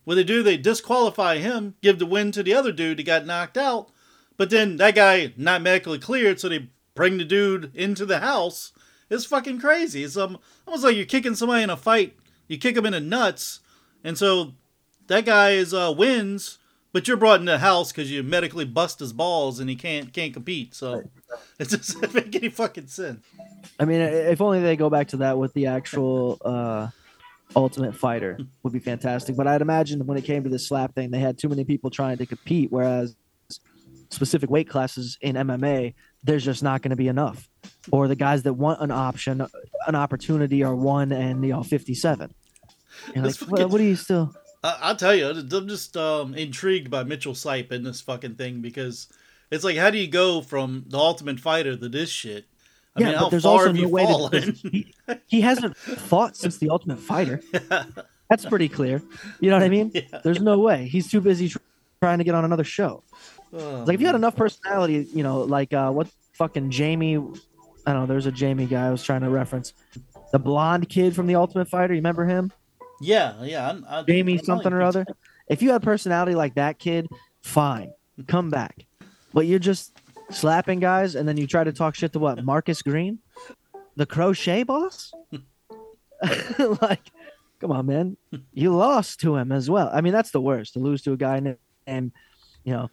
[0.04, 3.26] What they do, they disqualify him, give the win to the other dude who got
[3.26, 3.90] knocked out.
[4.38, 8.74] But then that guy not medically cleared, so they bring the dude into the house.
[9.10, 10.04] It's fucking crazy.
[10.04, 10.38] It's um,
[10.68, 12.16] almost like you're kicking somebody in a fight.
[12.48, 13.62] You kick him in the nuts,
[14.04, 14.54] and so
[15.08, 16.60] that guy is uh wins,
[16.94, 20.14] but you're brought in the house because you medically bust his balls and he can't
[20.14, 20.74] can't compete.
[20.76, 21.04] So
[21.60, 23.26] it doesn't make any fucking sense.
[23.80, 26.88] I mean, if only they go back to that with the actual uh,
[27.56, 29.36] Ultimate Fighter would be fantastic.
[29.36, 31.90] But I'd imagine when it came to this slap thing, they had too many people
[31.90, 33.16] trying to compete, whereas
[34.10, 37.50] specific weight classes in MMA, there's just not going to be enough.
[37.92, 39.46] Or the guys that want an option,
[39.88, 42.34] an opportunity, are one and you know 57.
[43.16, 44.34] You're like, what, fucking- what are you still?
[44.64, 48.62] I, I'll tell you, I'm just um, intrigued by Mitchell Sipe in this fucking thing
[48.62, 49.08] because
[49.52, 52.46] it's like, how do you go from the Ultimate Fighter to this shit?
[52.96, 54.94] I yeah, mean, but how there's far also no way that he,
[55.28, 57.42] he hasn't fought since the Ultimate Fighter.
[58.30, 59.02] That's pretty clear.
[59.40, 59.92] You know what I mean?
[59.94, 60.20] Yeah.
[60.24, 61.60] There's no way he's too busy tr-
[62.02, 63.04] trying to get on another show.
[63.52, 67.18] Oh, Like if you had enough personality, you know, like uh, what fucking Jamie?
[67.86, 68.06] I don't know.
[68.06, 69.74] There's a Jamie guy I was trying to reference.
[70.32, 71.94] The blonde kid from the Ultimate Fighter.
[71.94, 72.52] You remember him?
[73.04, 73.80] Yeah, yeah.
[73.88, 75.06] I, I, Jamie I something or other.
[75.48, 77.08] If you had personality like that kid,
[77.42, 77.92] fine,
[78.28, 78.86] come back.
[79.34, 79.98] But you're just
[80.30, 82.44] slapping guys, and then you try to talk shit to what?
[82.44, 83.20] Marcus Green,
[83.96, 85.12] the crochet boss.
[86.82, 87.12] like,
[87.60, 88.18] come on, man.
[88.54, 89.90] You lost to him as well.
[89.94, 92.12] I mean, that's the worst to lose to a guy named, named
[92.64, 92.90] you know,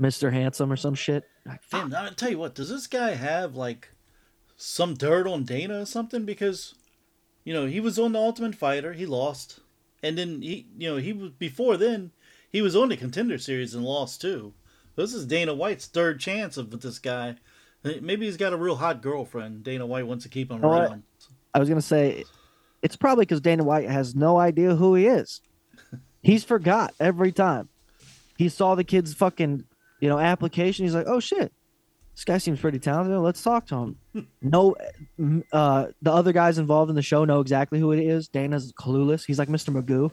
[0.00, 0.32] Mr.
[0.32, 1.24] Handsome or some shit.
[1.44, 1.60] Like.
[1.70, 3.90] Damn, I tell you what, does this guy have like
[4.56, 6.24] some dirt on Dana or something?
[6.24, 6.74] Because
[7.44, 9.60] you know he was on the Ultimate Fighter, he lost,
[10.02, 12.10] and then he, you know, he was before then
[12.50, 14.54] he was on the Contender Series and lost too.
[14.96, 17.36] This is Dana White's third chance of this guy.
[17.84, 19.62] Maybe he's got a real hot girlfriend.
[19.62, 21.04] Dana White wants to keep him around.
[21.54, 22.24] I was gonna say,
[22.82, 25.40] it's probably because Dana White has no idea who he is.
[26.22, 27.68] He's forgot every time.
[28.36, 29.64] He saw the kid's fucking,
[30.00, 30.84] you know, application.
[30.84, 31.52] He's like, oh shit,
[32.18, 33.16] this guy seems pretty talented.
[33.20, 33.96] Let's talk to him.
[34.42, 34.74] no,
[35.52, 38.26] uh, the other guys involved in the show know exactly who it is.
[38.26, 39.24] Dana's clueless.
[39.24, 39.72] He's like Mr.
[39.72, 40.10] Magoo.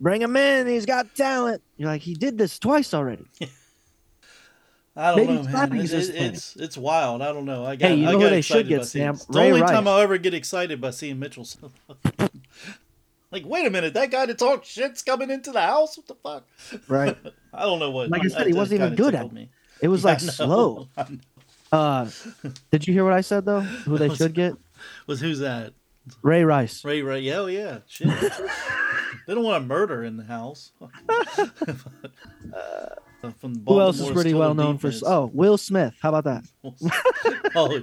[0.00, 0.66] Bring him in.
[0.66, 1.60] He's got talent.
[1.76, 3.26] You're like, he did this twice already.
[4.96, 5.76] I don't Maybe know, man.
[5.76, 7.20] It- it- it's it's wild.
[7.20, 7.66] I don't know.
[7.66, 9.14] I got, Hey, you I know got who they should get, Sam?
[9.16, 9.70] It's the only Rice.
[9.70, 11.46] time I'll ever get excited by seeing Mitchell.
[13.30, 15.98] like, wait a minute, that guy that talks shit's coming into the house.
[15.98, 16.48] What the fuck?
[16.88, 17.14] Right.
[17.52, 18.08] I don't know what.
[18.08, 19.50] Like I said, he wasn't even good at me.
[19.82, 20.88] It was Yeah, like slow.
[21.70, 22.08] Uh,
[22.70, 23.60] did you hear what I said though?
[23.60, 24.54] Who they should get?
[25.06, 25.74] Was who's that?
[26.22, 26.82] Ray Rice.
[26.82, 27.20] Ray Ray.
[27.20, 27.80] Yeah, oh, yeah.
[27.86, 28.08] Shit.
[29.26, 30.72] they don't want a murder in the house.
[33.40, 34.90] From Who else is pretty well known for?
[35.04, 35.94] Oh, Will Smith.
[36.00, 36.44] How about that?
[37.54, 37.82] oh,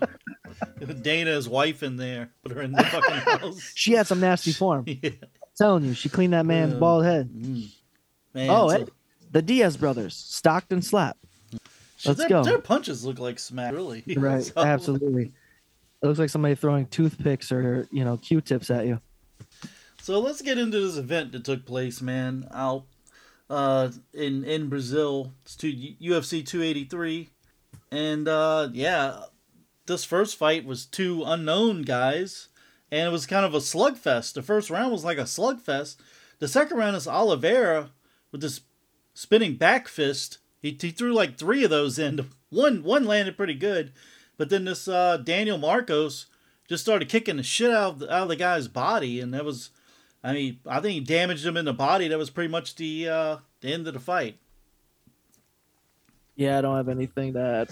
[1.02, 2.30] Dana's wife in there.
[2.42, 3.72] Put her in the fucking house.
[3.76, 4.86] She had some nasty form.
[4.88, 5.12] yeah.
[5.58, 6.80] telling you, she cleaned that man's Yeah.
[6.80, 7.30] bald head.
[7.30, 7.70] Mm.
[8.34, 8.86] Man, Oh, so- hey,
[9.32, 11.18] the Diaz brothers, Stockton slap.
[12.08, 12.44] Let's their, go.
[12.44, 14.04] Their punches look like smack, really.
[14.18, 15.34] Right, So- absolutely.
[16.02, 19.00] It looks like somebody throwing toothpicks or you know Q-tips at you.
[20.02, 22.84] So let's get into this event that took place, man, out
[23.50, 25.34] uh, in in Brazil.
[25.44, 27.30] It's to UFC 283,
[27.92, 29.22] and uh, yeah,
[29.88, 32.50] this first fight was two unknown guys,
[32.92, 34.34] and it was kind of a slugfest.
[34.34, 35.98] The first round was like a slugfest.
[36.40, 37.92] The second round is Oliveira
[38.32, 38.62] with this
[39.14, 40.38] spinning back fist.
[40.66, 42.28] He, he threw like three of those in.
[42.50, 43.94] One one landed pretty good,
[44.36, 46.26] but then this uh, Daniel Marcos
[46.68, 49.46] just started kicking the shit out of the, out of the guy's body, and that
[49.46, 49.70] was,
[50.24, 52.08] I mean, I think he damaged him in the body.
[52.08, 54.40] That was pretty much the uh, the end of the fight.
[56.36, 57.70] Yeah, I don't have anything to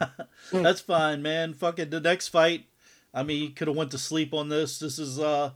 [0.00, 0.08] add.
[0.52, 1.52] That's fine, man.
[1.52, 2.64] Fucking the next fight.
[3.12, 4.78] I mean, you could have went to sleep on this.
[4.78, 5.50] This is uh,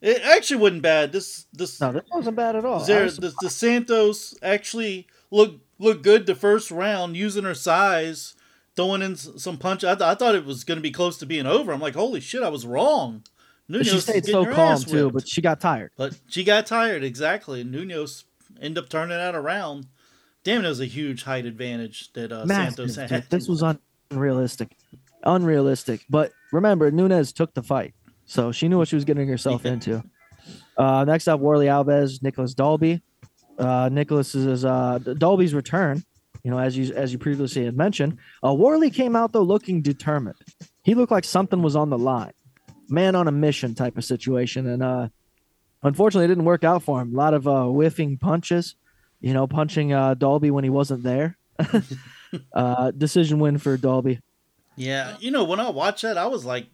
[0.00, 1.10] it actually wasn't bad.
[1.10, 2.84] This this No, this wasn't bad at all.
[2.84, 8.34] There, the, the Santos actually looked looked good the first round, using her size,
[8.76, 9.84] throwing in some punch.
[9.84, 11.72] I, th- I thought it was going to be close to being over.
[11.72, 13.22] I'm like, holy shit, I was wrong.
[13.68, 15.90] Nunes she stayed so calm too, but she got tired.
[15.96, 17.62] But she got tired, exactly.
[17.62, 18.24] And Nunes
[18.60, 19.86] ended up turning that around.
[20.44, 23.10] Damn, it was a huge height advantage that uh, Massive, Santos dude.
[23.10, 23.30] had.
[23.30, 23.64] This was
[24.10, 24.76] unrealistic,
[25.22, 26.04] unrealistic.
[26.10, 27.94] But remember, Nunes took the fight,
[28.26, 29.72] so she knew what she was getting herself Yeah.
[29.72, 30.04] into.
[30.76, 33.00] Uh, next up, Warlley Alves, Nicolas Dalby.
[33.58, 36.02] Uh, Nicolas is uh, Dalby's return.
[36.42, 39.80] You know, as you as you previously had mentioned, uh, Warlley came out though looking
[39.80, 40.36] determined.
[40.82, 42.32] He looked like something was on the line,
[42.88, 45.08] man on a mission type of situation, and uh,
[45.82, 47.14] unfortunately, it didn't work out for him.
[47.14, 48.74] A lot of uh, whiffing punches,
[49.20, 51.38] you know, punching uh, Dalby when he wasn't there.
[52.52, 54.20] uh, decision win for Dalby.
[54.76, 56.66] Yeah, you know, when I watched that, I was like,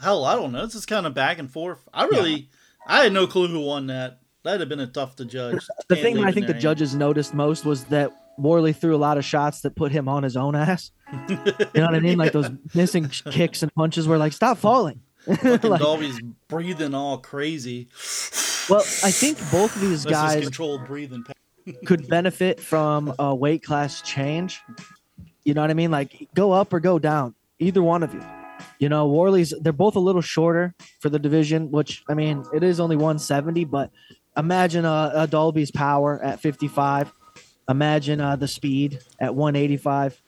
[0.00, 0.64] hell, I don't know.
[0.64, 1.86] This is kind of back and forth.
[1.92, 2.48] I really,
[2.86, 4.17] I had no clue who won that.
[4.44, 5.66] That'd have been a tough to judge.
[5.88, 9.18] The Can't thing I think the judges noticed most was that Warlley threw a lot
[9.18, 10.92] of shots that put him on his own ass.
[11.28, 11.36] You
[11.82, 12.18] know what I mean?
[12.18, 15.00] Like those missing kicks and punches were like, stop falling.
[15.26, 17.88] Like, Dalby's breathing all crazy.
[18.70, 21.24] well, I think both of these guys controlled breathing.
[21.84, 24.62] could benefit from a weight class change.
[25.44, 25.90] You know what I mean?
[25.90, 28.24] Like go up or go down, either one of you.
[28.78, 32.62] You know, Warlley's they're both a little shorter for the division, which I mean, it
[32.62, 33.90] is only 170, but
[34.38, 37.12] imagine a, a Dalby's power at 55.
[37.68, 40.20] Imagine uh, the speed at 185.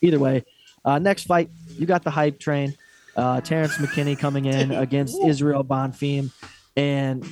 [0.00, 0.44] Either way,
[0.84, 2.76] uh, next fight, you got the hype train.
[3.16, 6.30] Uh, Terrence McKinney coming in against Ismael Bonfim.
[6.76, 7.26] And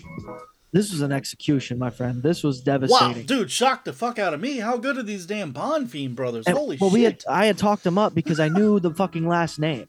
[0.77, 2.23] this was an execution, my friend.
[2.23, 3.17] This was devastating.
[3.17, 4.59] Wow, dude, shocked the fuck out of me.
[4.59, 6.47] How good are these damn Bonfim brothers?
[6.47, 7.23] And- Holy well, we had.
[7.29, 9.89] I had talked them up because I knew the fucking last name.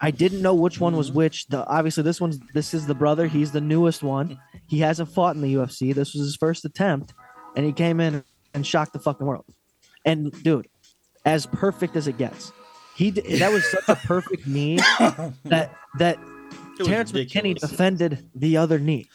[0.00, 0.98] I didn't know which one Mm-hmm.
[0.98, 1.46] was which.
[1.48, 3.26] The obviously this one's this is the brother.
[3.26, 4.38] He's the newest one.
[4.66, 5.92] He hasn't fought in the UFC.
[5.94, 7.12] This was his first attempt,
[7.56, 8.22] and he came in
[8.54, 9.44] and shocked the fucking world.
[10.04, 10.68] And dude,
[11.26, 12.52] as perfect as it gets,
[12.94, 14.76] he that was such a perfect knee
[15.44, 16.18] that that
[16.84, 19.06] Terrence McKinney defended the other knee.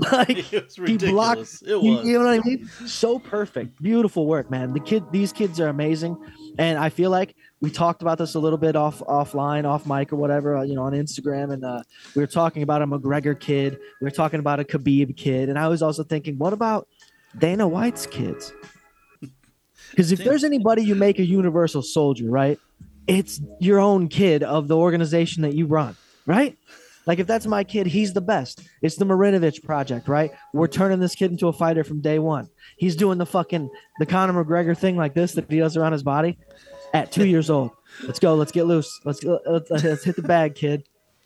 [0.12, 2.06] Like it was he blocked- It you, was.
[2.06, 2.68] you know what I mean?
[2.86, 4.72] So perfect, beautiful work, man.
[4.72, 6.16] The kid, these kids are amazing,
[6.58, 10.12] and I feel like we talked about this a little bit off offline, off mic
[10.12, 11.82] or whatever, uh, you know, on Instagram, and uh,
[12.14, 15.58] we were talking about a McGregor kid, we were talking about a Khabib kid, and
[15.58, 16.88] I was also thinking, what about
[17.38, 18.52] Dana White's kids?
[19.90, 22.60] Because if there's anybody you make a universal soldier, right?
[23.08, 26.56] It's your own kid of the organization that you run, right?
[27.06, 28.62] Like if that's my kid, he's the best.
[28.82, 30.32] It's the Marinovich project, right?
[30.52, 32.48] We're turning this kid into a fighter from day one.
[32.76, 36.02] He's doing the fucking the Conor McGregor thing like this that he does around his
[36.02, 36.38] body
[36.92, 37.70] at two years old.
[38.04, 38.34] Let's go.
[38.34, 39.00] Let's get loose.
[39.04, 39.22] Let's.
[39.24, 40.84] Let's, let's hit the bag, kid.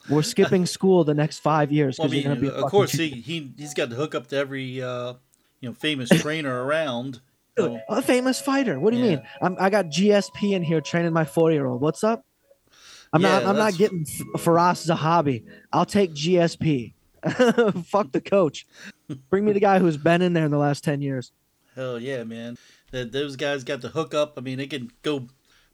[0.09, 2.49] We're skipping school the next five years Well, I mean, be.
[2.49, 5.13] Of course, he, he he's got to hook up to every uh,
[5.61, 7.21] you know famous trainer around.
[7.57, 8.79] A famous fighter.
[8.79, 9.09] What do you Yeah.
[9.11, 9.21] mean?
[9.41, 11.81] I'm, I got GSP in here training my four year old.
[11.81, 12.25] What's up?
[13.13, 13.45] I'm not.
[13.45, 15.45] I'm not getting F- a hobby.
[15.71, 16.93] I'll take GSP.
[17.85, 18.67] Fuck the coach.
[19.29, 21.31] Bring me the guy who's been in there in the last ten years.
[21.75, 22.57] hell yeah, man!
[22.91, 24.33] That those guys got the hook up.
[24.37, 25.27] I mean, they can go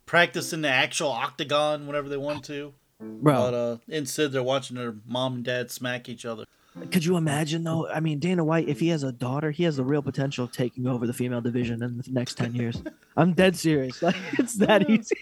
[0.06, 2.74] practice in the actual octagon whenever they want to.
[3.00, 6.46] Bro, But uh, instead, they're watching their mom and dad smack each other.
[6.92, 7.88] could you imagine though?
[7.90, 10.52] I mean, Dana White, if he has a daughter, he has the real potential of
[10.52, 12.82] taking over the female division in the next ten years.
[13.18, 14.02] I'm dead serious.
[14.04, 15.18] Like it's that easy.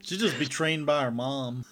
[0.00, 1.64] She'd just be trained by her mom.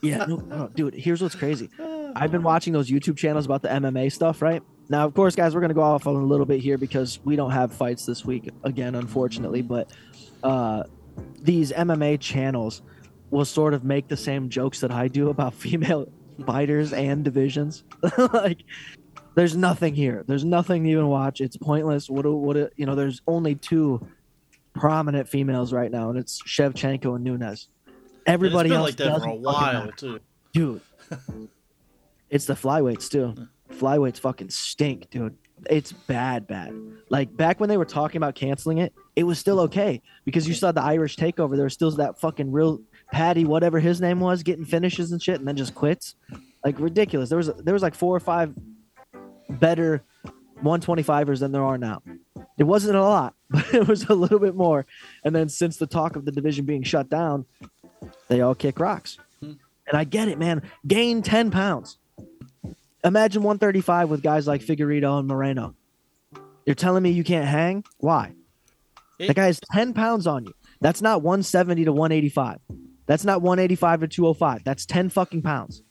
[0.00, 0.94] Yeah, no, no, dude.
[0.94, 1.68] Here's what's crazy.
[2.14, 4.62] I've been watching those YouTube channels about the MMA stuff, right?
[4.88, 7.36] Now, of course, guys, we're gonna go off on a little bit here because we
[7.36, 9.62] don't have fights this week again, unfortunately.
[9.62, 9.90] But
[10.42, 10.84] uh,
[11.42, 12.82] these MMA channels
[13.30, 16.06] will sort of make the same jokes that I do about female
[16.46, 17.84] fighters and divisions.
[18.32, 18.58] like,
[19.34, 20.24] there's nothing here.
[20.26, 21.40] There's nothing to even watch.
[21.40, 22.08] It's pointless.
[22.08, 22.22] What?
[22.22, 22.54] do- What?
[22.54, 24.06] do- You know, there's only two
[24.76, 27.68] prominent females right now, and it's Shevchenko and Nunes.
[28.26, 30.20] Everybody it's been else like that for a while too.
[30.52, 30.80] dude.
[32.30, 33.34] it's the flyweights too.
[33.70, 35.36] Flyweights fucking stink, dude.
[35.70, 36.74] It's bad, bad.
[37.08, 40.54] Like back when they were talking about canceling it, it was still okay because you
[40.54, 41.56] saw the Irish takeover.
[41.56, 42.80] There was still that fucking real
[43.12, 46.16] Patty, whatever his name was, getting finishes and shit, and then just quits.
[46.64, 47.28] Like ridiculous.
[47.28, 48.52] There was there was like four or five
[49.48, 50.02] better
[50.62, 52.02] 125ers than there are now.
[52.58, 54.86] It wasn't a lot, but it was a little bit more.
[55.24, 57.44] And then since the talk of the division being shut down,
[58.28, 59.18] they all kick rocks.
[59.40, 59.52] Hmm.
[59.88, 60.62] And I get it, man.
[60.86, 61.98] Gain 10 pounds.
[63.04, 65.74] Imagine 135 with guys like Figueiredo and Moreno.
[66.64, 67.84] You're telling me you can't hang?
[67.98, 68.32] Why?
[69.18, 70.54] It- the guy has 10 pounds on you.
[70.80, 72.58] That's not 170 to 185.
[73.06, 74.64] That's not 185 to 205.
[74.64, 75.82] That's 10 fucking pounds.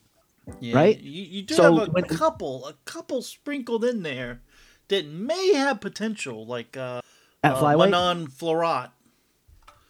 [0.59, 0.99] Yeah, Right?
[0.99, 4.41] You, you do So have a when- couple, a couple sprinkled in there
[4.89, 7.01] that may have potential, like uh,
[7.43, 7.89] At uh, flyweight?
[7.91, 8.89] Manon Fiorot.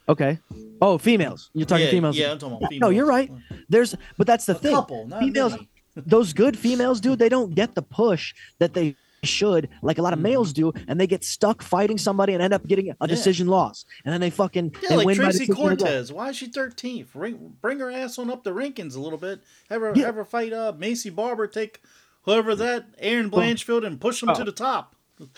[0.08, 0.40] Okay.
[0.82, 1.50] Oh, females.
[1.54, 2.18] You're talking yeah, females.
[2.18, 3.32] Yeah, I'm talking about Yeah, no, you're right.
[3.70, 4.74] There's, but that's the A thing.
[4.76, 5.56] couple, not females,
[5.96, 10.14] those good females, dude, they don't get the push that they should, like a lot
[10.14, 13.04] of males do, and they get stuck fighting somebody and end up getting a Mm-hmm.
[13.06, 13.08] Yeah.
[13.08, 15.48] decision loss, and then they fucking Yeah, they like win Tracy.
[15.48, 16.14] Cortez.
[16.14, 17.08] Why is she 13th?
[17.16, 19.42] Ring, bring her ass on up the rankings a little bit.
[19.72, 20.06] Have her Yeah.
[20.06, 21.48] have her fight uh, Maycee Barber.
[21.48, 21.82] Take
[22.26, 24.36] whoever that Erin Blanchfield and push them Oh.
[24.36, 24.96] to the top.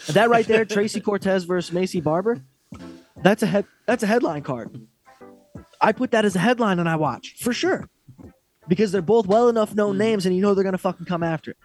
[0.09, 2.41] That right there, Tracy Cortez versus Maycee Barber.
[3.21, 3.65] That's a head.
[3.85, 4.87] That's a headline card.
[5.79, 7.87] I put that as a headline and I watch for sure,
[8.67, 9.99] because they're both well enough known Mm-hmm.
[9.99, 11.57] names, and you know they're gonna fucking come after it.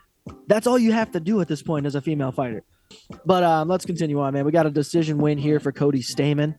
[0.47, 2.63] That's all you have to do at this point as a female fighter.
[3.25, 4.45] But um, let's continue on, man.
[4.45, 6.57] We got a decision win here for Cody Stamann.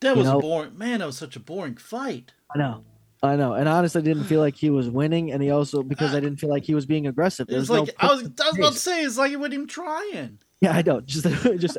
[0.00, 0.98] That You was know- boring man.
[0.98, 2.32] That was such a boring fight.
[2.54, 2.84] I know.
[3.22, 6.20] I know, and honestly, didn't feel like he was winning, and he also because I
[6.20, 7.48] didn't feel like he was being aggressive.
[7.50, 8.22] It was like no I was.
[8.22, 10.38] I was about to say it's like he wasn't even trying.
[10.60, 11.00] Yeah, I know.
[11.00, 11.26] Just,
[11.58, 11.78] just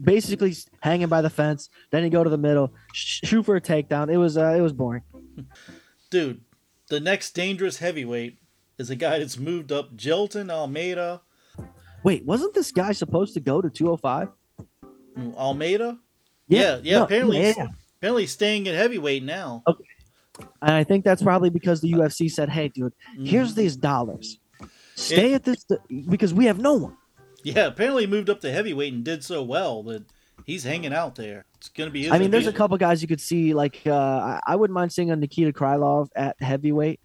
[0.00, 1.68] basically hanging by the fence.
[1.90, 4.10] Then you go to the middle, sh- shoot for a takedown.
[4.10, 5.02] It was, uh, it was boring.
[6.10, 6.40] Dude,
[6.88, 8.38] the next dangerous heavyweight
[8.78, 11.22] is a guy that's moved up, Jailton Almeida.
[12.04, 14.28] Wait, wasn't this guy supposed to go to 205?
[15.18, 15.98] Mm, Almeida?
[16.48, 17.66] Yeah, yeah, no, apparently yeah, yeah.
[17.98, 19.62] apparently he's staying at heavyweight now.
[20.62, 24.38] And I think that's probably because the UFC said, "Hey, dude, here's these dollars.
[24.94, 25.64] Stay at this
[26.08, 26.96] because we have no one."
[27.42, 30.04] Yeah, apparently he moved up to heavyweight and did so well that
[30.44, 31.46] he's hanging out there.
[31.56, 33.54] It's gonna be his I mean, there's a couple guys you could see.
[33.54, 37.00] Like, uh, I, I wouldn't mind seeing a Nikita Krylov at heavyweight.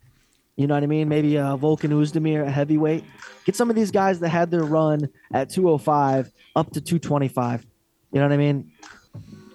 [0.56, 1.10] You know what I mean?
[1.10, 3.04] Maybe uh, Volkan Oezdemir at heavyweight.
[3.46, 7.66] Get some of these guys that had their run at 205 up to 225.
[8.14, 8.72] You know what I mean?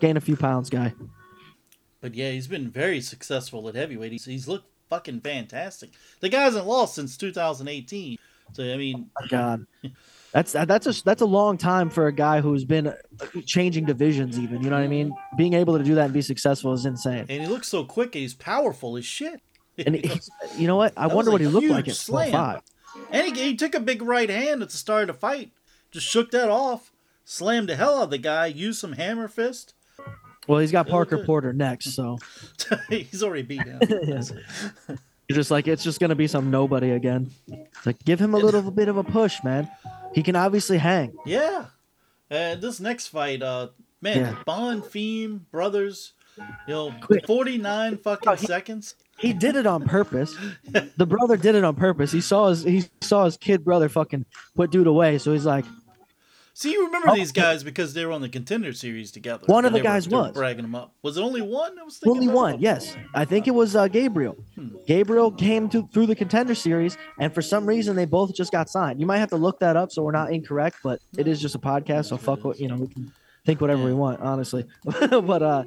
[0.01, 0.93] Gain a few pounds, guy.
[2.01, 4.13] But yeah, he's been very successful at heavyweight.
[4.13, 5.91] He's, he's looked fucking fantastic.
[6.21, 8.19] The guy hasn't lost since 2018.
[8.53, 9.67] So I mean, oh God,
[10.33, 12.93] that's that's a that's a long time for a guy who's been
[13.47, 14.39] changing divisions.
[14.41, 15.15] Even you know what I mean?
[15.37, 17.27] Being able to do that and be successful is insane.
[17.29, 18.15] and he looks so quick.
[18.17, 19.41] and He's powerful as shit.
[19.87, 20.93] And he's, you know what?
[20.97, 22.33] I That wonder what he looked like at slam.
[22.33, 22.63] 205.
[23.13, 25.53] And he, he took a big right hand at the start of the fight.
[25.91, 26.93] Just shook that off.
[27.25, 28.47] Slammed the hell out of the guy.
[28.47, 29.73] Used some hammer fist.
[30.49, 31.19] Well, he's got Parker.
[31.25, 32.19] Porter next, so
[32.89, 33.79] he's already beat him.
[34.03, 34.33] Yes.
[35.29, 37.31] you're just like it's just gonna be some nobody again.
[37.49, 39.71] It's like give him a little bit of a push, man.
[40.15, 41.15] He can obviously hang.
[41.25, 41.67] Yeah.
[42.31, 43.69] And this next fight, uh,
[44.01, 44.35] man, Yeah.
[44.47, 46.13] Bonfim Brothers,
[46.67, 47.27] you know, Quick.
[47.27, 48.95] 49 fucking Oh, he- seconds.
[49.19, 50.35] He did it on purpose.
[50.97, 52.11] The brother did it on purpose.
[52.11, 54.25] He saw his he saw his kid brother fucking
[54.57, 55.65] put dude away, so he's like,
[56.61, 57.15] See, you remember Oh.
[57.15, 59.45] these guys because they were on the contender series together.
[59.47, 60.33] One of the guys were was.
[60.33, 60.93] bragging them up.
[61.01, 61.79] Was it only one?
[61.79, 62.99] I was thinking Only one, yes.
[63.15, 64.37] I think it was uh, Gabriel.
[64.87, 68.69] Gabriel came to through the contender series, and for some reason they both just got
[68.69, 69.01] signed.
[69.01, 71.55] You might have to look that up so we're not incorrect, but it is just
[71.55, 72.77] a podcast, so fuck what you know.
[72.77, 73.11] We can
[73.47, 74.67] think whatever we want, honestly.
[74.85, 75.65] but uh,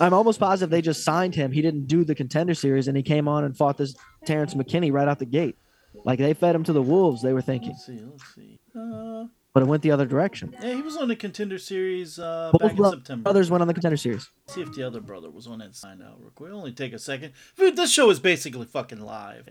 [0.00, 1.50] I'm almost positive they just signed him.
[1.50, 3.94] He didn't do the contender series, and he came on and fought this
[4.26, 5.56] Terrence McKinney right out the gate.
[6.04, 7.22] Like they fed him to the wolves.
[7.22, 8.00] They were thinking, Let's see.
[8.04, 8.58] Let's see.
[8.78, 10.54] Uh, but it went the other direction.
[10.62, 13.22] yeah, he was on the contender series uh, Both back in September.
[13.24, 14.28] brothers went on the contender series.
[14.46, 15.74] Let's see if the other brother was on it.
[15.74, 16.52] Sign out real quick.
[16.52, 17.32] Only take a second.
[17.56, 19.48] Dude, this show is basically fucking live.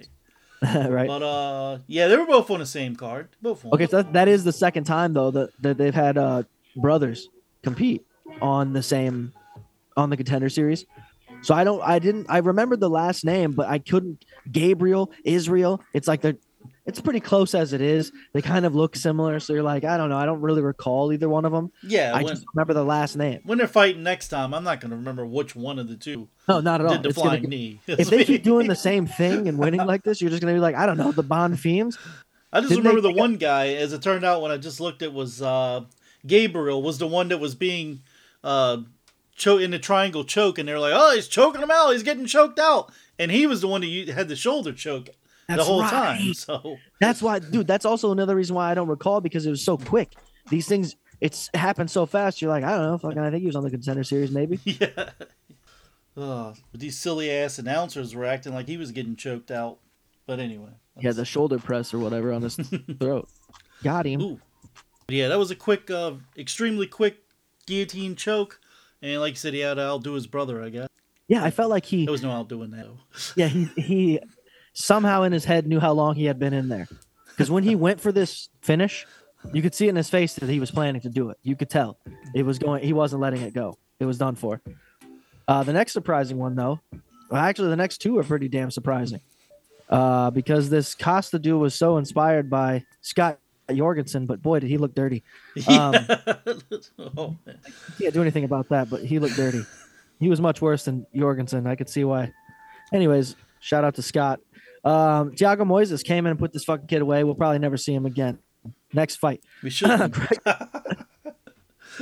[0.62, 1.08] right.
[1.08, 3.30] But uh, yeah, they were both on the same card.
[3.42, 3.74] Both on.
[3.74, 6.44] Okay, so that, that is the second time though that, that they've had uh,
[6.76, 7.30] brothers
[7.64, 8.06] compete
[8.42, 9.34] on the same
[9.98, 10.86] on the contender series.
[11.42, 14.26] So I don't, I didn't, I remembered the last name, but I couldn't.
[14.52, 15.82] Gabriel, Israel.
[15.94, 16.38] It's like they're,
[16.86, 18.12] it's pretty close as it is.
[18.34, 21.12] They kind of look similar, so you're like, I don't know, I don't really recall
[21.14, 21.72] either one of them.
[21.84, 23.42] Yeah, I when, just remember the last name.
[23.44, 26.28] when they're fighting next time, I'm not going to remember which one of the two
[26.48, 26.94] No, not at all.
[26.94, 27.80] did the It's gonna flying be- knee.
[27.88, 30.60] if they keep doing the same thing and winning like this, you're just gonna be
[30.60, 31.98] like, I don't know, the Bonfims.
[32.52, 35.04] I just Didn't remember the one guy, as it turned out when I just looked,
[35.04, 35.82] it was uh,
[36.26, 38.02] Gabriel was the one that was being
[38.44, 38.78] uh,
[39.36, 41.92] cho- in the triangle choke, and they're like, "Oh, he's choking him out.
[41.92, 45.10] He's getting choked out," and he was the one that had the shoulder choke
[45.58, 45.90] the whole right.
[45.90, 46.34] time.
[46.34, 47.68] So That's why, dude.
[47.68, 50.16] That's also another reason why I don't recall because it was so quick.
[50.50, 52.42] These things, it's happened so fast.
[52.42, 52.98] You're like, I don't know.
[52.98, 54.60] Fucking, I think he was on the contender series, maybe.
[54.66, 55.10] yeah.
[56.16, 59.80] But these silly ass announcers were acting like he was getting choked out.
[60.26, 60.72] But anyway.
[60.98, 62.56] He had the shoulder press or whatever on his
[63.00, 63.30] throat.
[63.84, 64.22] Got him.
[64.22, 64.40] Ooh.
[65.08, 67.24] Yeah, that was a quick, uh, extremely quick
[67.66, 68.60] guillotine choke.
[69.02, 70.90] And like you said, he had to outdo his brother, I guess.
[71.30, 72.06] Yeah, I felt like he.
[72.06, 72.86] There was no outdoing that.
[72.86, 72.98] though.
[73.36, 74.20] Yeah, he he
[74.80, 76.88] somehow in his head knew how long he had been in there.
[77.28, 79.06] Because when he went for this finish,
[79.54, 81.38] you could see in his face that he was planning to do it.
[81.44, 82.00] You could tell
[82.34, 82.84] it was going.
[82.84, 83.78] He wasn't letting it go.
[84.00, 84.62] It was done for.
[85.48, 86.80] Uh, the next surprising one, though,
[87.30, 89.22] well, actually, the next two are pretty damn surprising.
[89.90, 93.40] Uh, because this Costa dude was so inspired by Scott
[93.74, 95.24] Jorgensen, but boy, did he look dirty.
[95.68, 95.96] Um,
[97.18, 97.36] oh,
[98.00, 99.64] can't do anything about that, but he looked dirty.
[100.20, 101.68] He was much worse than Jorgensen.
[101.68, 102.32] I could see why.
[102.94, 104.40] Anyways, shout out to Scott.
[104.84, 107.24] Um, Thiago Moises came in and put this fucking kid away.
[107.24, 108.40] We'll probably never see him again.
[108.94, 109.44] Next fight.
[109.64, 109.90] we should.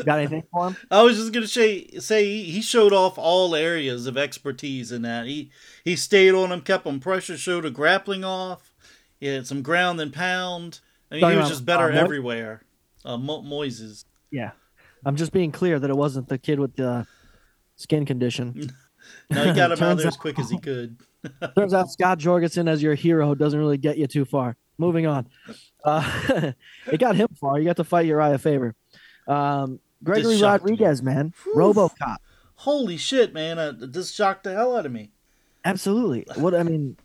[0.06, 0.78] Got anything for him?
[0.92, 5.02] I was just gonna say say he he showed off all areas of expertise in
[5.02, 5.26] that.
[5.26, 5.50] He
[5.84, 8.76] he stayed on him, kept him pressure, showed a grappling off.
[9.20, 10.82] He had some ground and pound.
[11.12, 12.62] I mean, Talking he was just better uh, Mo- everywhere.
[13.04, 14.06] Uh, Mo- Moises.
[14.30, 14.52] Yeah.
[15.06, 17.08] I'm just being clear that it wasn't the kid with the
[17.76, 18.72] skin condition.
[19.30, 20.98] No, he got him out there as quick as he could.
[21.56, 24.56] Turns out Scott Jorgensen as your hero doesn't really get you too far.
[24.78, 25.28] Moving on.
[25.84, 26.52] Uh,
[26.92, 27.60] it got him far.
[27.60, 28.76] You got to fight Urijah Faber.
[29.28, 30.72] Um, Gregory shocked me.
[30.74, 31.34] Rodrigues, man.
[31.44, 31.56] Whew.
[31.56, 32.18] Robocop.
[32.56, 33.60] Holy shit, man!
[33.60, 35.12] Uh, this shocked the hell out of me.
[35.64, 36.26] Absolutely.
[36.36, 36.98] What I mean,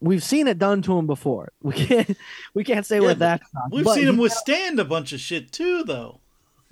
[0.00, 1.52] we've seen it done to him before.
[1.62, 2.16] We can't
[2.54, 5.84] we can't say Yeah, but that We've seen him withstand a bunch of shit too,
[5.84, 6.20] though.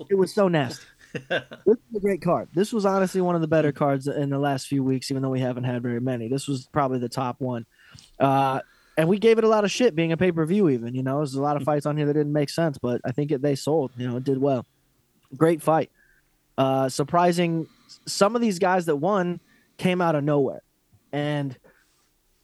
[0.09, 0.85] it was so nasty.
[1.13, 2.49] This is a great card.
[2.55, 5.31] This was honestly one of the better cards in the last few weeks, even though
[5.31, 6.29] we haven't had very many.
[6.29, 7.67] This was probably the top one.
[8.19, 8.61] Uh,
[8.97, 10.95] and we gave it a lot of shit being a pay per view, even.
[10.95, 13.13] You know, there's a lot of fights on here that didn't make sense, but I
[13.13, 13.93] think it, they sold.
[13.97, 14.67] You know, it did well.
[15.37, 15.91] Great fight.
[16.57, 17.69] Uh, surprising.
[18.07, 19.41] Some of these guys that won
[19.77, 20.63] came out of nowhere.
[21.13, 21.57] And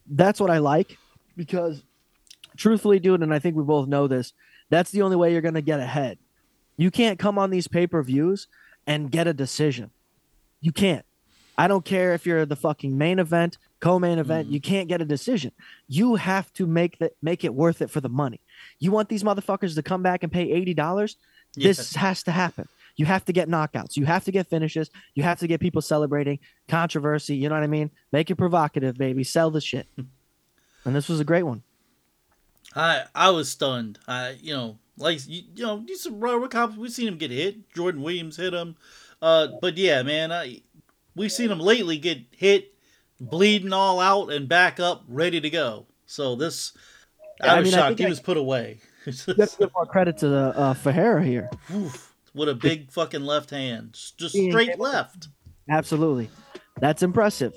[0.07, 0.97] that's what I like
[1.35, 1.83] because,
[2.57, 4.33] truthfully, dude, and I think we both know this,
[4.69, 6.17] that's the only way you're going to get ahead.
[6.77, 8.47] You can't come on these pay per views
[8.85, 9.91] and get a decision.
[10.61, 11.05] You can't.
[11.57, 14.49] I don't care if you're the fucking main event, co-main event.
[14.49, 14.51] Mhm.
[14.51, 15.51] You can't get a decision.
[15.87, 18.41] You have to make that make it worth it for the money.
[18.79, 21.15] You want these motherfuckers to come back and pay eighty dollars?
[21.55, 22.67] This has to happen.
[22.97, 23.95] You have to get knockouts.
[23.95, 24.89] You have to get finishes.
[25.13, 27.35] You have to get people celebrating controversy.
[27.35, 27.91] You know what I mean?
[28.11, 29.23] Make it provocative, baby.
[29.23, 29.87] Sell the shit.
[30.85, 31.63] and this was a great one.
[32.75, 33.99] I I was stunned.
[34.07, 37.71] I you know like you, you know these rubber cops we've seen him get hit.
[37.73, 38.75] Jordan Williams hit him.
[39.21, 40.61] Uh, but yeah, man, I
[41.15, 42.73] we've seen him lately get hit,
[43.19, 45.85] bleeding all out and back up, ready to go.
[46.05, 46.73] So this,
[47.41, 47.99] I Yeah, I was mean, I shocked.
[47.99, 48.79] he I- was put away.
[49.05, 51.49] You to give more credit to the uh, Ferreira here.
[51.71, 55.27] Oof, what a big fucking left hand, just straight left.
[55.69, 56.27] Absolutely.
[56.79, 57.53] That's impressive.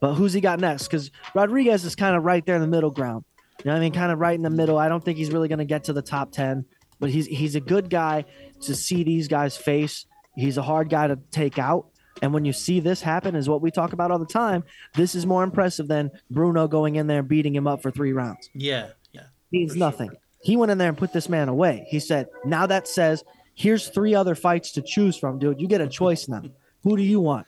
[0.00, 0.84] But who's he got next?
[0.88, 3.24] Because Rodrigues is kind of right there in the middle ground.
[3.60, 3.92] You know what I mean?
[3.92, 4.76] Kind of right in the middle.
[4.76, 6.64] I don't think he's really going to get to the top 10,
[7.00, 8.24] but he's he's a good guy
[8.62, 10.06] to see these guys face.
[10.34, 11.86] He's a hard guy to take out.
[12.20, 14.64] And when you see this happen, is what we talk about all the time.
[14.94, 18.12] This is more impressive than Bruno going in there and beating him up for three
[18.12, 18.50] rounds.
[18.54, 19.22] Yeah, yeah.
[19.52, 19.86] Means For sure.
[19.86, 20.10] nothing.
[20.42, 21.86] He went in there and put this man away.
[21.88, 23.24] He said, now that says,
[23.54, 25.60] here's three other fights to choose from, dude.
[25.60, 26.42] You get a choice now.
[26.82, 27.46] Who do you want?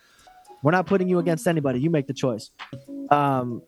[0.63, 1.81] We're not putting you against anybody.
[1.81, 2.51] You make the choice.
[3.11, 3.63] Um,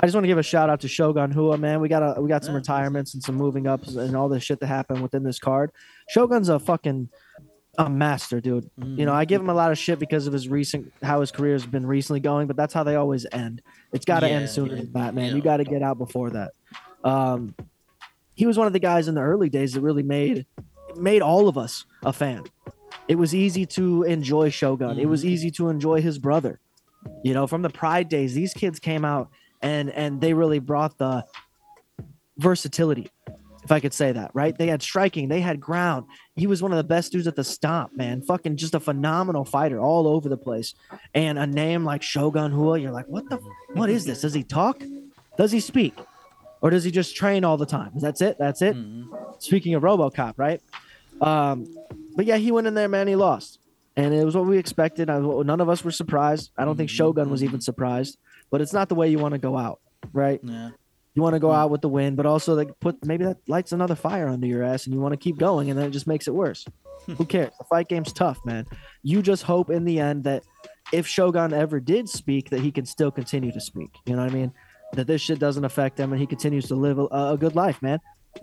[0.00, 1.80] I just want to give a shout out to Shogun Rua, man.
[1.80, 4.60] We got a, we got some retirements and some moving ups and all this shit
[4.60, 5.70] that happened within this card.
[6.08, 7.08] Shogun's a fucking
[7.78, 8.68] a master, dude.
[8.84, 11.30] You know, I give him a lot of shit because of his recent how his
[11.30, 13.62] career has been recently going, but that's how they always end.
[13.92, 15.28] It's got to Yeah, end sooner yeah, than that, man.
[15.30, 15.34] yeah.
[15.36, 16.52] You got to get out before that.
[17.04, 17.54] Um,
[18.34, 20.46] he was one of the guys in the early days that really made
[20.96, 22.44] made all of us a fan.
[23.08, 24.98] It was easy to enjoy Shogun.
[24.98, 26.60] It was easy to enjoy his brother.
[27.24, 29.28] You know, from the Pride days, these kids came out
[29.60, 31.24] and and they really brought the
[32.38, 33.08] versatility,
[33.64, 34.56] if I could say that, right?
[34.56, 36.06] They had striking, they had ground.
[36.36, 38.22] He was one of the best dudes at the stomp, man.
[38.22, 40.74] Fucking just a phenomenal fighter all over the place.
[41.14, 43.36] And a name like Shogun Rua, you're like, what the
[43.74, 44.22] what is this?
[44.22, 44.82] Does he talk?
[45.36, 45.94] Does he speak?
[46.60, 47.90] Or does he just train all the time?
[47.96, 48.36] That's it.
[48.38, 48.76] That's it.
[48.76, 49.06] Mhm.
[49.42, 50.60] Speaking of RoboCop, right?
[51.20, 51.66] Um,
[52.16, 53.06] but yeah, he went in there, man.
[53.08, 53.58] He lost,
[53.96, 55.08] and it was what we expected.
[55.10, 56.50] I, none of us were surprised.
[56.58, 56.94] I don't think Mhm.
[56.94, 58.18] Shogun was even surprised.
[58.50, 59.80] But it's not the way you want to go out,
[60.12, 60.38] right?
[60.42, 60.70] Yeah.
[61.14, 63.72] You want to go out with the win, but also like put maybe that lights
[63.72, 66.06] another fire under your ass, and you want to keep going, and then it just
[66.06, 66.64] makes it worse.
[67.16, 67.50] Who cares?
[67.58, 68.66] The fight game's tough, man.
[69.02, 70.42] You just hope in the end that
[70.92, 73.90] if Shogun ever did speak, that he can still continue to speak.
[74.06, 74.52] You know what I mean?
[74.92, 77.80] That this shit doesn't affect him, and he continues to live a, a good life,
[77.82, 77.98] man.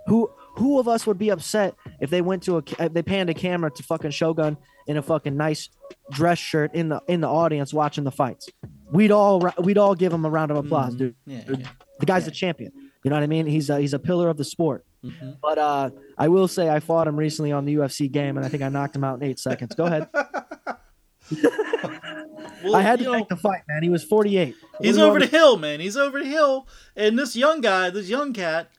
[0.08, 3.30] Who who of us would be upset if they went to a if they panned
[3.30, 5.70] a camera to fucking Shogun in a fucking nice
[6.12, 8.50] dress shirt in the in the audience watching the fights?
[8.92, 10.98] We'd all we'd all give him a round of applause, Mhm.
[10.98, 11.16] dude.
[11.26, 11.68] Yeah, yeah.
[12.00, 12.72] The guy's a champion.
[13.04, 13.46] You know what I mean?
[13.46, 14.86] He's a, he's a pillar of the sport.
[15.06, 15.38] Mhm.
[15.42, 18.50] But uh, I will say I fought him recently on the UFC game, and I
[18.50, 19.74] think I knocked him out in eight seconds.
[19.76, 20.10] Go ahead.
[22.64, 23.84] Well, I had to you know, take the fight, man.
[23.84, 24.54] He was 48.
[24.82, 25.80] He's over the hill, man.
[25.80, 26.68] He's over the hill.
[26.96, 28.70] And this young guy, this young cat,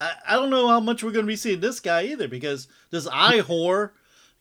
[0.00, 2.68] I, I don't know how much we're going to be seeing this guy either because
[2.90, 3.90] this Ihor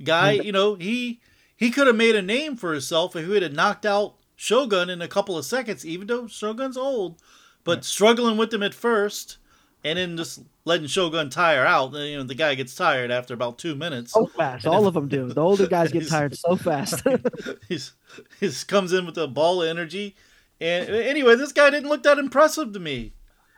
[0.03, 1.21] guy, you know, he
[1.55, 4.89] he could have made a name for himself if he would have knocked out Shogun
[4.89, 7.21] in a couple of seconds, even though Shogun's old,
[7.63, 9.37] but struggling with him at first
[9.83, 11.93] and then just letting Shogun tire out.
[11.93, 14.13] You know, the guy gets tired after about two minutes.
[14.13, 14.65] so fast.
[14.65, 15.27] All of them do.
[15.27, 17.05] The older guys get tired so fast.
[17.69, 17.93] he's
[18.39, 20.15] he's comes in with a ball of energy.
[20.61, 23.13] And anyway, this guy didn't look that impressive to me.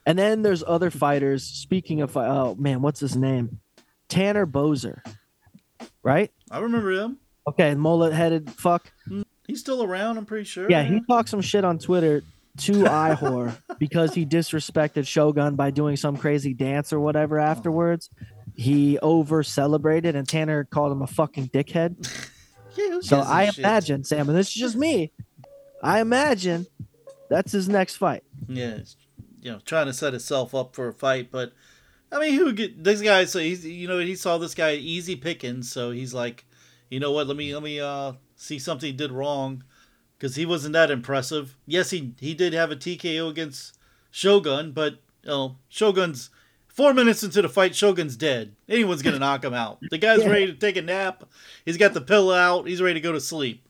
[0.06, 1.44] And then there's other fighters.
[1.44, 3.60] Speaking of, fi- oh man, what's his name?
[4.08, 5.00] Tanner Boser,
[6.04, 6.32] right?
[6.52, 7.18] I remember him.
[7.48, 8.92] Okay, mullet-headed fuck.
[9.08, 10.70] Hmm, he's still around, I'm pretty sure.
[10.70, 12.24] Yeah, he talked some shit on Twitter
[12.58, 17.44] to Ihor because he disrespected Shogun by doing some crazy dance or whatever oh.
[17.44, 18.10] afterwards.
[18.56, 22.12] He over celebrated and Tanner called him a fucking dickhead.
[22.78, 23.60] Yeah, So I a I shit?
[23.60, 25.14] imagine, Sam, and this is just me.
[25.82, 26.66] I imagine
[27.30, 28.24] that's his next fight.
[28.50, 28.98] Yeah, it's,
[29.46, 31.54] you know, trying to set himself up for a fight, but
[32.12, 33.26] I mean, who get this guy?
[33.26, 36.46] So he's, you know, he saw this guy easy pickings, so he's like,
[36.90, 37.28] you know what?
[37.28, 39.64] Let me let me uh see something he did wrong,
[40.18, 41.56] because he wasn't that impressive.
[41.68, 43.78] Yes, he he did have a TKO against
[44.10, 44.94] Shogun, but
[45.24, 46.32] you know, Shogun's
[46.68, 48.56] four minutes into the fight, Shogun's dead.
[48.68, 49.78] Anyone's gonna knock him out.
[49.92, 50.30] The guy's Yeah.
[50.30, 51.24] ready to take a nap.
[51.66, 52.68] He's got the pillow out.
[52.68, 53.64] He's ready to go to sleep.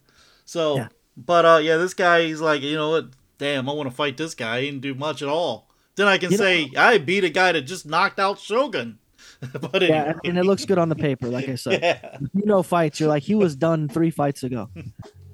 [0.45, 0.87] So, Yeah.
[1.17, 3.09] but uh, yeah, this guy, he's like, you know what?
[3.37, 4.61] Damn, I want to fight this guy.
[4.61, 5.64] He didn't do much at all.
[5.95, 8.99] Then I can You know- say I beat a guy that just knocked out Shogun.
[9.53, 11.81] but Yeah, anyway, and it looks good on the paper, like I said.
[11.83, 12.17] yeah.
[12.33, 14.69] you know fights, you're like he was done three fights ago.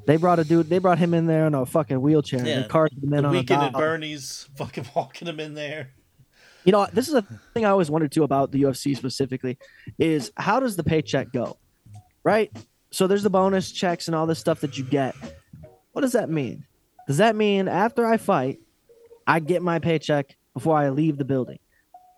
[0.07, 0.69] They brought a dude.
[0.69, 2.39] They brought him in there in a fucking wheelchair.
[2.39, 3.73] and Yeah, They carted him in the on a weekend at.
[3.73, 5.91] Bernie's, fucking walking him in there.
[6.63, 9.57] You know, this is a thing I always wondered too about the UFC specifically
[9.97, 11.57] is how does the paycheck go?
[12.23, 12.51] Right?
[12.91, 15.15] So there's the bonus checks and all this stuff that you get.
[15.93, 16.65] What does that mean?
[17.07, 18.59] Does that mean after I fight,
[19.25, 21.59] I get my paycheck before I leave the building?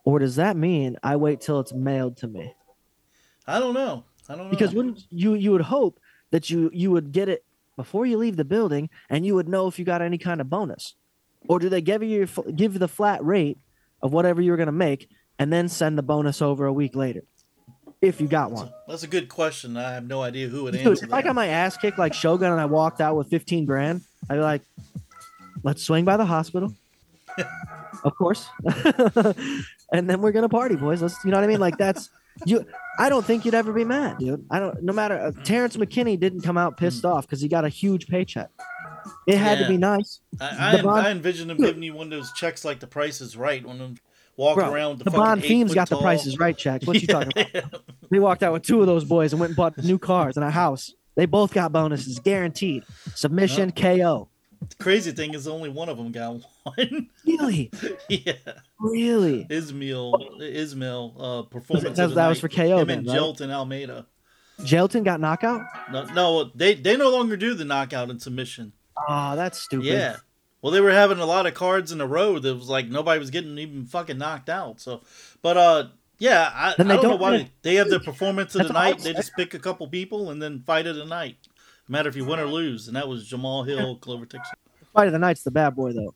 [0.05, 2.53] Or does that mean I wait till it's mailed to me?
[3.47, 4.03] I don't know.
[4.27, 4.49] I don't know.
[4.49, 5.99] Because wouldn't you you would hope
[6.31, 7.43] that you you would get it
[7.75, 10.49] before you leave the building and you would know if you got any kind of
[10.49, 10.95] bonus?
[11.47, 13.57] Or do they give you give you the flat rate
[14.01, 15.09] of whatever you're going to make
[15.39, 17.23] and then send the bonus over a week later
[18.01, 18.71] if you got one?
[18.87, 19.75] That's a good question.
[19.77, 22.13] I have no idea who would Dude, answer if I got my ass kicked like
[22.13, 24.61] Shogun and I walked out with 15 grand, I'd be like,
[25.63, 26.73] let's swing by the hospital.
[28.03, 28.47] of course.
[29.91, 31.01] and then we're going to party, boys.
[31.01, 31.59] Let's, you know what I mean?
[31.59, 32.09] Like that's,
[32.45, 32.65] you,
[32.97, 34.45] I don't think you'd ever be mad, dude.
[34.49, 37.65] I don't, no matter, uh, Terrence McKinney didn't come out pissed off because he got
[37.65, 38.49] a huge paycheck.
[39.27, 40.19] It had to be nice.
[40.39, 42.87] I, I, the Bond- I envision him giving you one of those checks like the
[42.87, 43.97] price is right when them
[44.37, 46.87] walk Bro, around the, the Bond eight Fiends foot got the tall- prices right checked.
[46.87, 47.53] What you talking about?
[47.53, 47.79] Yeah.
[48.09, 50.45] They walked out with two of those boys and went and bought new cars and
[50.45, 50.93] a house.
[51.15, 52.83] They both got bonuses, guaranteed.
[53.13, 54.29] Submission, KO.
[54.69, 57.09] The crazy thing is only one of them got one.
[57.25, 57.71] Really?
[58.09, 58.33] yeah.
[58.79, 59.45] Really?
[59.49, 61.97] Ismail, Ismail, uh, performance.
[61.97, 63.17] That, of the that was for KO Him then, and right?
[63.17, 64.05] Jailton Almeida.
[64.61, 65.61] Jailton got knockout?
[65.91, 68.73] No, no, they they no longer do the knockout and submission.
[69.09, 69.85] Oh, that's stupid.
[69.85, 70.17] Yeah.
[70.61, 73.19] Well, they were having a lot of cards in a row that was like nobody
[73.19, 74.79] was getting even fucking knocked out.
[74.79, 75.01] So,
[75.41, 75.87] but uh,
[76.19, 78.99] yeah, I, I don't, know don't why they, they have their performance of the night.
[78.99, 81.35] They just pick a couple people and then fight of the night.
[81.87, 84.55] No matter if you win or lose, and that was Jamal Hill, Clover Dixon.
[84.93, 86.13] Fight of the Night's the bad boy, though.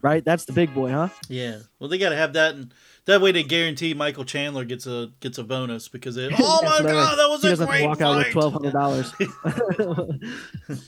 [0.00, 0.24] Right?
[0.24, 1.08] That's the big boy, huh?
[1.28, 1.58] Yeah.
[1.78, 2.72] Well, they got to have that, and
[3.06, 6.32] that way they guarantee Michael Chandler gets a gets a bonus because it.
[6.38, 8.30] Oh my That's what I- god, that was he a great to walk out with
[8.32, 9.12] twelve hundred dollars.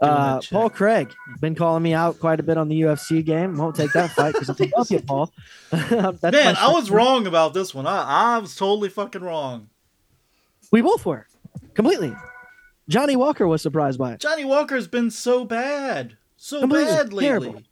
[0.00, 0.40] uh.
[0.50, 3.56] Paul Craig been calling me out quite a bit on the UFC game.
[3.56, 5.32] Won't take that fight because I love you, Paul.
[5.72, 7.86] Man, I was wrong about this one.
[7.86, 9.68] I, I was totally fucking wrong.
[10.70, 11.26] We both were
[11.74, 12.14] completely.
[12.88, 14.20] Johnny Walker was surprised by it.
[14.20, 17.24] Johnny Walker's been so bad, so Completely bad lately.
[17.24, 17.62] terrible.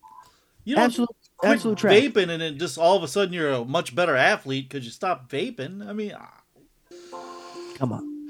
[0.64, 1.08] You don't Absolute,
[1.38, 1.96] quit absolute trash.
[2.02, 4.90] vaping and then just all of a sudden you're a much better athlete because you
[4.92, 5.86] stop vaping.
[5.86, 6.32] I mean, ah.
[7.76, 8.28] Come on,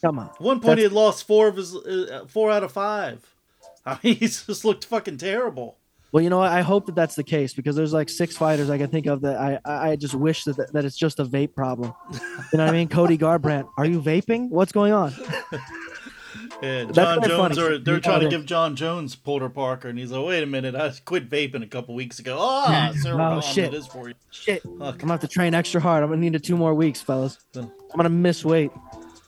[0.00, 0.26] come on.
[0.38, 3.24] one point he had lost four of his uh, four out of five.
[3.86, 5.76] I mean, he just looked fucking terrible.
[6.12, 6.40] Well, you know?
[6.40, 9.20] I hope that that's the case because there's like six fighters I can think of
[9.22, 11.92] that I I I just wish that that it's just a vape problem.
[12.12, 12.18] You
[12.58, 12.88] know what I mean?
[12.88, 14.48] Cody Garbrandt, are you vaping?
[14.50, 15.12] What's going on?
[16.62, 20.24] Yeah, Jon Jones, or they're trying to give Jon Jones Porter Parker, and he's like,
[20.26, 23.72] "Wait a minute, I quit vaping a couple weeks ago." Ah, Sarah Oh, shit.
[23.72, 24.14] it is for you.
[24.30, 26.02] Shit, I'm gonna have to train extra hard.
[26.02, 27.38] I'm gonna need two more weeks, fellas.
[27.56, 28.70] I'm gonna miss weight.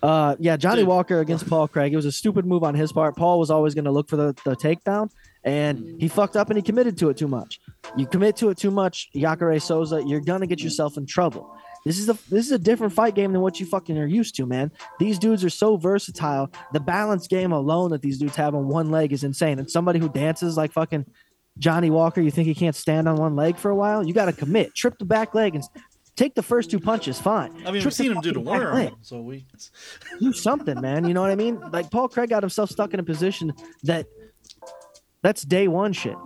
[0.03, 0.89] Uh, yeah, Johnny Dude.
[0.89, 1.93] Walker against Paul Craig.
[1.93, 3.17] It was a stupid move on his part.
[3.17, 5.11] Paul was always gonna look for the, the takedown,
[5.45, 7.61] and he fucked up and he committed to it too much.
[7.97, 11.55] You commit to it too much, Jacare Souza, you're gonna get yourself in trouble.
[11.89, 14.37] This is a this is a different fight game than what you fucking are used
[14.37, 14.71] to, man.
[14.99, 16.51] These dudes are so versatile.
[16.75, 19.59] The balance game alone that these dudes have on one leg is insane.
[19.59, 21.07] And somebody who dances like fucking
[21.59, 24.07] Johnny Walker, you think he can't stand on one leg for a while?
[24.07, 24.75] You got to commit.
[24.75, 25.65] Trip the back leg and
[26.15, 27.19] take the first two punches.
[27.19, 27.53] Fine.
[27.53, 29.47] I mean, Trip we've seen him do the worm, so we.
[30.21, 31.09] Do something, man.
[31.09, 31.59] You know what I mean?
[31.71, 34.05] Like Paul Craig got himself stuck in a position that
[35.23, 36.17] that's day one shit.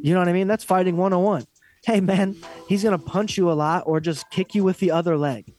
[0.00, 0.46] You know what I mean?
[0.46, 1.44] That's fighting 101.
[1.86, 2.36] Hey, man,
[2.68, 5.52] he's going to punch you a lot or just kick you with the other leg.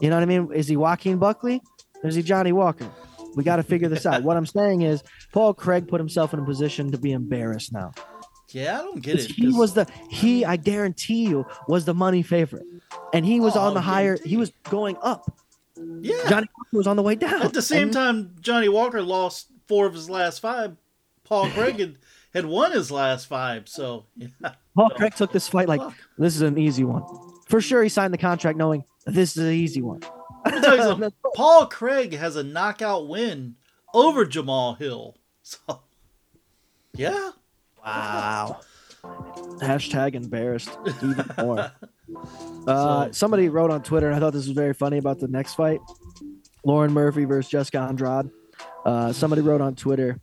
[0.00, 0.50] You know what I mean?
[0.52, 1.60] Is he Joaquin Buckley?
[2.02, 2.88] Or is he Johnny Walker?
[3.36, 4.22] We got to figure this out.
[4.22, 5.02] What I'm saying is,
[5.32, 7.92] Paul Craig put himself in a position to be embarrassed now.
[8.52, 9.30] Yeah, I don't get it.
[9.30, 10.44] He 'cause- was the he.
[10.44, 12.64] I guarantee you was the money favorite,
[13.12, 14.18] and he was Oh, on the higher.
[14.24, 15.30] He was going up.
[15.76, 16.14] yeah.
[16.28, 17.42] Johnny Walker was on the way down.
[17.42, 20.76] At the same And- time, Johnny Walker lost four of his last five.
[21.22, 21.94] Paul Craig had,
[22.34, 23.68] had won his last five.
[23.68, 24.28] So yeah.
[24.74, 25.80] Paul Craig took this fight like
[26.18, 27.02] this is an easy one.
[27.48, 30.00] For sure, he signed the contract knowing this is an easy one.
[30.44, 31.12] Let me tell you something.
[31.34, 33.56] Paul Craig has a knockout win
[33.94, 35.16] over Jamal Hill.
[35.42, 35.80] So
[36.94, 37.30] yeah,
[37.84, 38.60] Wow.
[39.02, 41.72] Hashtag embarrassed even more.
[42.66, 45.54] Uh, somebody wrote on Twitter, and I thought this was very funny about the next
[45.54, 45.80] fight
[46.64, 48.30] Lauren Murphy versus Jessica Andrade.
[48.84, 50.20] Uh, somebody wrote on Twitter,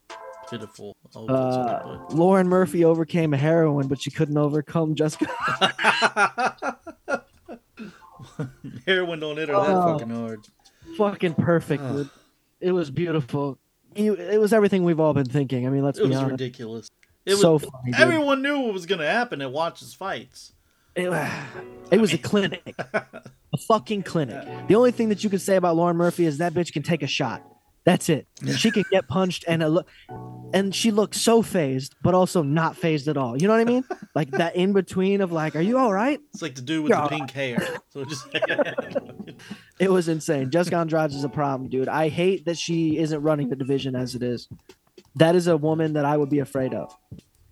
[0.49, 0.95] pitiful.
[1.15, 5.27] Oh, that's what I uh, Lauren Murphy overcame a heroin, but she couldn't overcome Jessica.
[8.85, 9.93] Heroin don't hit her that Oh.
[9.97, 10.47] fucking hard.
[10.97, 11.95] Fucking perfect, Ugh.
[11.95, 12.09] dude.
[12.59, 13.59] It was beautiful.
[13.95, 15.65] You, it was everything we've all been thinking.
[15.67, 16.89] I mean, let's It be was ridiculous.
[17.25, 17.91] It was, so funny.
[17.91, 17.95] dude.
[17.99, 20.53] everyone knew what was going to happen at Watch's fights.
[20.95, 21.09] It,
[21.91, 24.47] it was a clinic, a fucking clinic.
[24.67, 27.03] The only thing that you could say about Lauren Murphy is that bitch can take
[27.03, 27.43] a shot.
[27.87, 28.27] That's it.
[28.57, 29.87] She can get punched and a look,
[30.53, 33.41] and she looked so phased, but also not phased at all.
[33.41, 33.85] You know what I mean?
[34.13, 36.19] Like that in between of like, are you all right?
[36.33, 37.03] It's like the dude with Yeah.
[37.03, 37.77] the pink hair.
[37.91, 38.27] So just
[39.79, 40.49] It was insane.
[40.49, 41.87] Jessica Andrade is a problem, dude.
[41.87, 44.49] I hate that she isn't running the division as it is.
[45.15, 46.93] That is a woman that I would be afraid of.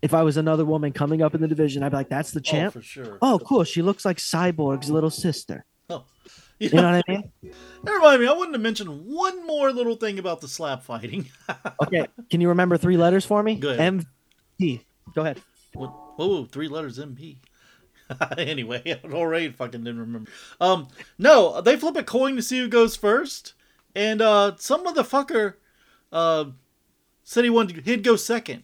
[0.02, 2.40] If I was another woman coming up in the division, I'd be like, that's the
[2.40, 2.74] oh, champ.
[2.74, 3.20] for sure.
[3.22, 3.64] Oh, cool.
[3.64, 5.66] She looks like Cyborg's little sister.
[6.60, 7.32] You know, what I mean?
[7.84, 8.28] Never mind me.
[8.28, 11.30] I wanted to mention one more little thing about the slap fighting.
[11.82, 12.06] Okay.
[12.30, 13.56] Can you remember three letters for me?
[13.56, 14.06] Go ahead.
[14.60, 14.82] MVP.
[15.14, 15.42] Go ahead.
[15.74, 15.90] What?
[16.16, 17.38] Whoa, three letters MP.
[18.38, 20.32] anyway, I already fucking didn't remember.
[20.62, 20.88] Um,
[21.18, 23.54] no, they flip a coin to see who goes first,
[23.96, 25.56] and uh, some motherfucker
[26.12, 26.46] uh,
[27.24, 28.64] said he wanted he'd go second.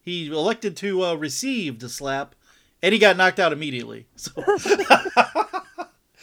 [0.00, 2.34] He elected to uh, receive the slap,
[2.82, 4.06] and he got knocked out immediately.
[4.16, 4.30] So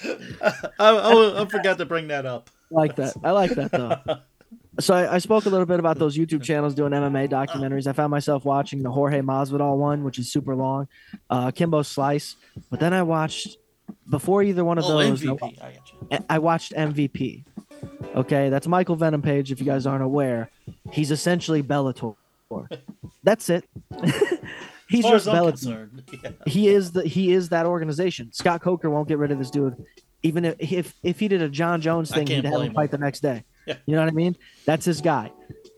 [0.04, 2.49] I, I, I forgot to bring that up.
[2.72, 3.14] I like that.
[3.24, 3.97] I like that though.
[4.80, 7.88] So I, I spoke a little bit about those YouTube channels doing MMA documentaries.
[7.88, 10.88] I found myself watching the Jorge Masvidal one, which is super long,
[11.30, 12.38] uh, Kimbo Slice.
[12.70, 13.58] But then I watched
[14.10, 15.22] before either one of Oh, those.
[15.22, 15.62] MVP.
[16.10, 16.20] I.
[16.30, 17.43] I watched MVP.
[18.16, 19.52] Okay, that's Michael Venom Page.
[19.52, 20.49] If you guys aren't aware,
[20.91, 22.16] he's essentially Bellator.
[23.24, 23.66] That's it.
[24.92, 26.32] he's just concerned, yeah.
[26.46, 28.32] he is the he is that organization.
[28.34, 29.84] Scott Coker won't get rid of this dude,
[30.24, 32.74] even if if, if he did a Jon Jones thing, he'd have him him.
[32.74, 33.44] fight the next day.
[33.66, 33.76] Yeah.
[33.86, 34.36] You know what I mean?
[34.66, 35.32] That's his guy.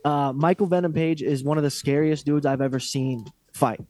[0.05, 3.81] Uh, Michael Venom Page is one of the scariest dudes I've ever seen fight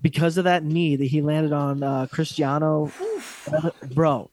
[0.00, 2.92] because of that knee that he landed on uh, Cristiano.
[3.94, 4.30] Bro,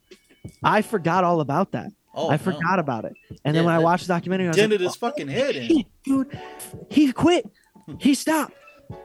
[0.64, 1.92] I forgot all about that.
[2.14, 2.38] Oh, I no.
[2.38, 3.14] forgot about it.
[3.44, 5.86] And then when I watched the documentary, I was dented like, his fucking head in.
[6.04, 6.40] Dude,
[6.90, 7.50] he quit.
[8.00, 8.54] He stopped.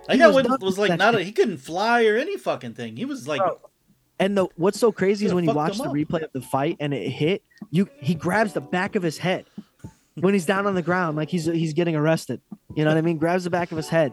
[0.09, 2.74] I He got was what was like not a, he couldn't fly or any fucking
[2.74, 2.97] thing.
[2.97, 3.61] He was like Bro,
[4.18, 5.93] And the what's so crazy is when you watch the up.
[5.95, 9.47] replay of the fight and it hit, you he grabs the back of his head
[10.16, 12.41] when he's down on the ground, like he's he's getting arrested.
[12.74, 13.18] You know what I mean?
[13.18, 14.12] Grabs the back of his head,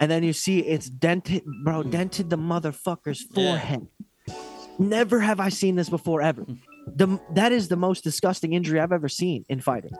[0.00, 3.34] and then you see it's dented, bro, dented the motherfucker's Yeah.
[3.50, 3.86] forehead.
[4.78, 6.44] Never have I seen this before ever.
[6.86, 9.92] The that is the most disgusting injury I've ever seen in fighting.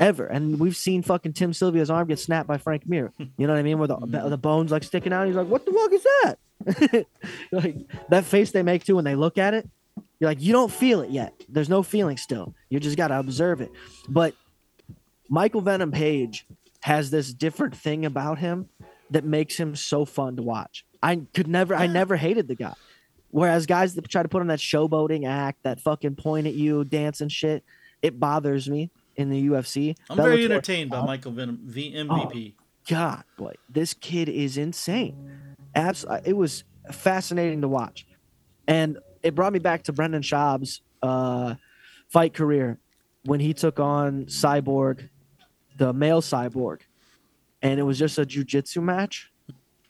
[0.00, 0.26] Ever.
[0.26, 3.12] And we've seen fucking Tim Sylvia's arm get snapped by Frank Mir.
[3.18, 3.78] You know what I mean?
[3.78, 4.30] Where the, hmm.
[4.30, 5.26] the bones like sticking out.
[5.26, 7.06] He's like, what the fuck is that?
[7.52, 7.76] like
[8.08, 9.68] that face they make too when they look at it.
[10.20, 11.32] You're like, you don't feel it yet.
[11.48, 12.54] There's no feeling still.
[12.68, 13.70] You just gotta observe it.
[14.08, 14.34] But
[15.28, 16.46] Michael Venom Page
[16.80, 18.68] has this different thing about him
[19.10, 20.84] that makes him so fun to watch.
[21.02, 22.74] I could never, I never hated the guy.
[23.30, 26.84] Whereas guys that try to put on that showboating act, that fucking point at you,
[26.84, 27.62] dance and shit,
[28.02, 29.96] it bothers me in the UFC.
[30.08, 32.54] I'm very entertained by Michael Venom V MVP.
[32.88, 35.30] God, boy, this kid is insane.
[35.74, 38.06] Abs- it was fascinating to watch,
[38.66, 41.56] and it brought me back to Brendan Schaub's uh,
[42.08, 42.78] fight career
[43.24, 45.10] when he took on Cyborg,
[45.76, 46.80] the male Cyborg,
[47.60, 49.30] and it was just a jujitsu match,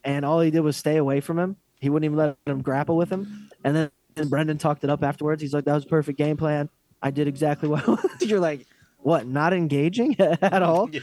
[0.03, 1.57] and all he did was stay away from him.
[1.81, 5.05] He wouldn't even let him grapple with him, and then and Brendan talked it up
[5.05, 5.41] afterwards.
[5.41, 6.68] He's like, "That was a perfect game plan.
[7.01, 7.87] I did exactly what."
[8.20, 8.66] You're like,
[9.09, 9.26] "What?
[9.26, 10.88] Not engaging at all?"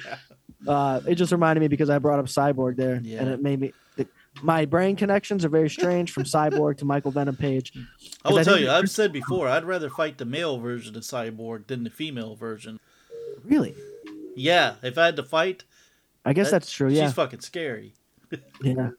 [0.65, 0.73] Yeah.
[0.73, 3.19] uh, it just reminded me because I brought up Cyborg there, Yeah.
[3.21, 3.73] and it made me.
[3.97, 4.07] The,
[4.41, 7.71] my brain connections are very strange from Cyborg to Michael Venom Page.
[8.25, 11.03] I will I tell you, I've said before, I'd rather fight the male version of
[11.03, 12.79] Cyborg than the female version.
[13.43, 13.75] Really,
[14.35, 15.63] Yeah, if I had to fight,
[16.25, 16.89] I guess that- that's true.
[16.89, 17.93] Yeah, she's fucking scary.
[18.63, 18.89] yeah.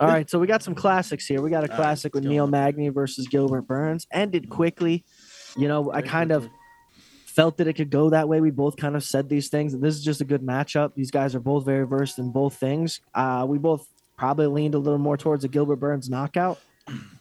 [0.00, 1.40] All right, so we got some classics here.
[1.42, 2.46] We got a All right, classic with Neil.
[2.46, 4.06] Magny versus Gilbert Burns.
[4.12, 5.04] Ended quickly.
[5.56, 6.48] You know, I kind of.
[7.38, 8.40] Felt that it could go that way.
[8.40, 9.72] We both kind of said these things.
[9.72, 10.96] And this is just a good matchup.
[10.96, 13.00] These guys are both very versed in both things.
[13.14, 13.86] Uh, we both
[14.16, 16.58] probably leaned a little more towards a Gilbert Burns knockout,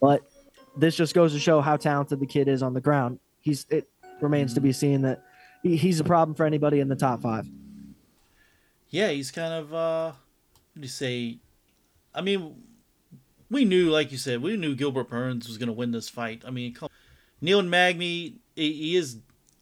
[0.02, 0.28] but
[0.76, 3.20] this just goes to show how talented the kid is on the ground.
[3.42, 3.88] He's it
[4.20, 5.24] remains to be seen that
[5.62, 7.48] he, he's a problem for anybody in the top five.
[8.90, 10.12] Yeah, he's kind of uh
[10.76, 11.38] you say?
[12.16, 12.56] I mean,
[13.52, 16.42] we knew, like you said, we knew Gilbert Burns was going to win this fight.
[16.44, 16.76] I mean,
[17.40, 19.18] Neil Magny, he, he is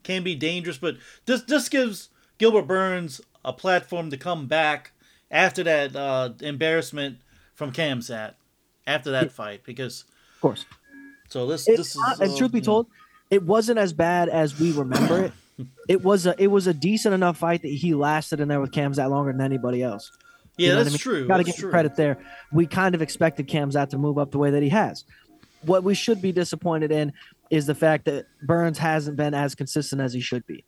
[0.05, 0.95] can be dangerous, but
[1.25, 4.91] this this gives Gilbert Burns a platform to come back
[5.29, 7.17] after that uh, embarrassment
[7.53, 8.35] from Khamzat
[8.87, 10.65] after that fight because Of course.
[11.29, 12.65] so this It's this is not- and uh, truth be yeah.
[12.65, 12.87] told,
[13.29, 15.33] it wasn't as bad as we remember it.
[15.87, 18.71] It was a it was a decent enough fight that he lasted in there with
[18.71, 20.11] Khamzat longer than anybody else.
[20.57, 20.97] yeah, You know that's I mean?
[20.99, 21.27] true.
[21.29, 21.69] Got to give true.
[21.69, 22.17] credit there.
[22.51, 25.05] We kind of expected Khamzat to move up the way that he has.
[25.61, 27.13] What we should be disappointed in
[27.49, 30.63] is the fact that Burns hasn't been as consistent as he should be.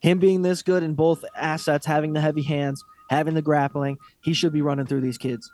[0.00, 4.32] Him being this good in both assets, having the heavy hands, having the grappling, he
[4.34, 5.50] should be running through these kids.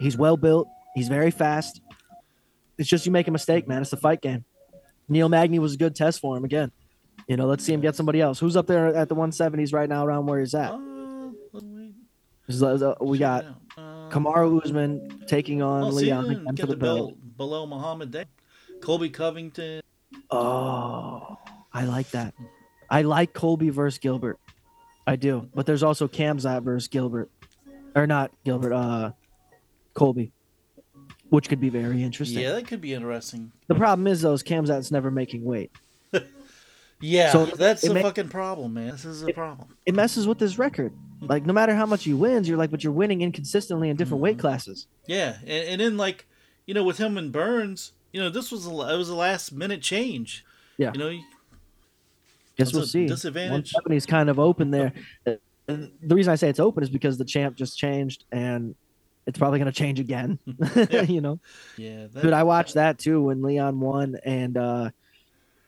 [0.00, 0.68] He's well built.
[0.94, 1.80] He's very fast.
[2.78, 3.82] It's just you make a mistake, man.
[3.82, 4.44] It's the fight game.
[5.08, 6.72] Neil Magny was a good test for him again.
[7.28, 8.38] You know, let's see him get somebody else.
[8.40, 10.70] Who's up there at the 170s right now, around where he's at?
[10.72, 11.92] Uh, let me
[12.48, 12.62] Is-
[13.00, 13.44] We got.
[13.76, 17.14] Uh, Kamaru Usman taking on Oh, Leon again for the the belt.
[17.36, 18.24] belt Belal Muhammad Day.
[18.80, 19.81] Colby Covington.
[20.32, 21.38] Oh,
[21.72, 22.34] I like that.
[22.90, 24.38] I like Colby versus Gilbert.
[25.06, 27.30] I do, but there's also Khamzat versus Gilbert,
[27.96, 28.72] or not Gilbert.
[28.72, 29.12] Uh,
[29.94, 30.32] Colby,
[31.28, 32.40] which could be very interesting.
[32.42, 33.52] Yeah, that could be interesting.
[33.66, 35.70] The problem is though, is Khamzat's never making weight.
[37.04, 38.92] Yeah, So, that's the ma- fucking problem, man.
[38.92, 39.66] This is a problem.
[39.86, 40.92] It messes with his record.
[41.20, 44.22] Like no matter how much he wins, you're like, but you're winning inconsistently in different
[44.22, 44.42] weight Mhm.
[44.42, 44.86] classes.
[45.08, 46.28] Yeah, and, and then like,
[46.64, 49.52] you know, with him and Burns, you know, this was a, it was a last
[49.52, 50.44] minute change.
[50.78, 50.92] Yeah.
[50.94, 51.18] You know,
[52.56, 53.06] Guess we'll see.
[53.06, 53.72] disadvantage.
[53.72, 54.92] 170 is kind of open there.
[55.68, 58.74] And the reason I say it's open is because the champ just changed, and
[59.26, 60.38] it's probably going to change again.
[60.46, 61.02] Yeah.
[61.08, 61.38] you know.
[61.76, 64.90] yeah, that, Dude, I watched that too when Leon won, and uh,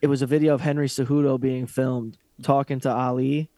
[0.03, 3.49] it was a video of Henry Cejudo being filmed talking to Ali,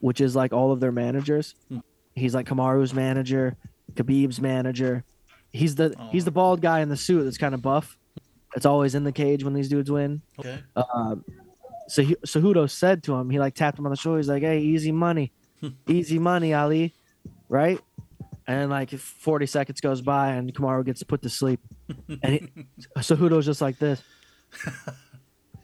[0.00, 1.54] which is like all of their managers.
[1.68, 1.78] Hmm.
[2.16, 3.56] He's like Kamaru's manager,
[3.94, 5.04] Khabib's manager.
[5.52, 6.08] He's the Oh.
[6.10, 7.96] he's the bald guy in the suit that's kind of buff.
[8.54, 10.22] That's always in the cage when these dudes win.
[10.38, 10.60] okay.
[10.76, 11.16] Uh,
[11.88, 14.18] so he, Cejudo said to him, he like tapped him on the shoulder.
[14.18, 15.32] He's like, "Hey, easy money,
[15.88, 16.94] easy money, Ali,"
[17.48, 17.78] right?
[18.46, 21.60] And like 40 seconds goes by and Kamaru gets put to sleep,
[22.22, 22.48] and he,
[22.98, 24.02] Cejudo's just like this,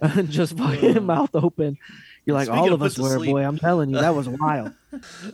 [0.01, 1.01] and just fucking Uh.
[1.01, 1.79] mouth open.
[2.27, 3.45] You're like, Speaking all of of us were, sleep- boy.
[3.45, 4.73] I'm telling you, that was wild.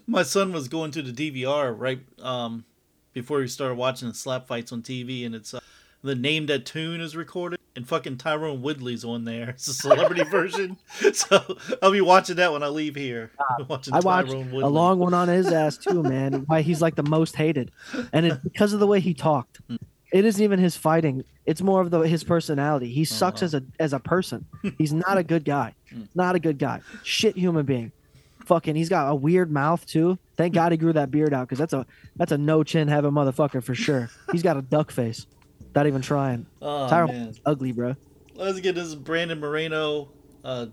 [0.07, 2.65] My son was going to the DVR right um,
[3.13, 5.59] before he started watching the slap fights on TV, and it's uh,
[6.03, 9.51] the name that tune is recorded, and fucking Tyron Woodley's on there.
[9.57, 10.77] It's a celebrity version,
[11.13, 13.31] so I'll be watching that when I leave here.
[13.41, 16.45] Ah, watching I watched Tyrone a long one on his ass too, man.
[16.47, 17.71] Why he's like the most hated,
[18.13, 19.61] and it's because of the way he talked.
[19.69, 19.77] Hmm.
[20.13, 22.89] It isn't even his fighting; it's more of the his personality.
[22.93, 23.47] He sucks Uh-huh.
[23.47, 24.45] as a as a person.
[24.79, 25.75] He's not a good guy.
[25.91, 26.03] Hmm.
[26.15, 26.81] Not a good guy.
[27.03, 27.91] Shit human being.
[28.45, 30.21] Fucking, he's got a weird mouth too.
[30.37, 31.85] Thank God he grew that beard out because that's a
[32.15, 34.09] that's a no chin having motherfucker for sure.
[34.31, 35.27] He's got a duck face.
[35.77, 36.47] Not even trying.
[36.63, 37.35] Oh, Tyrone man.
[37.45, 37.97] ugly, bro.
[38.35, 40.09] Let's get this Brandon Moreno.
[40.43, 40.69] Uh,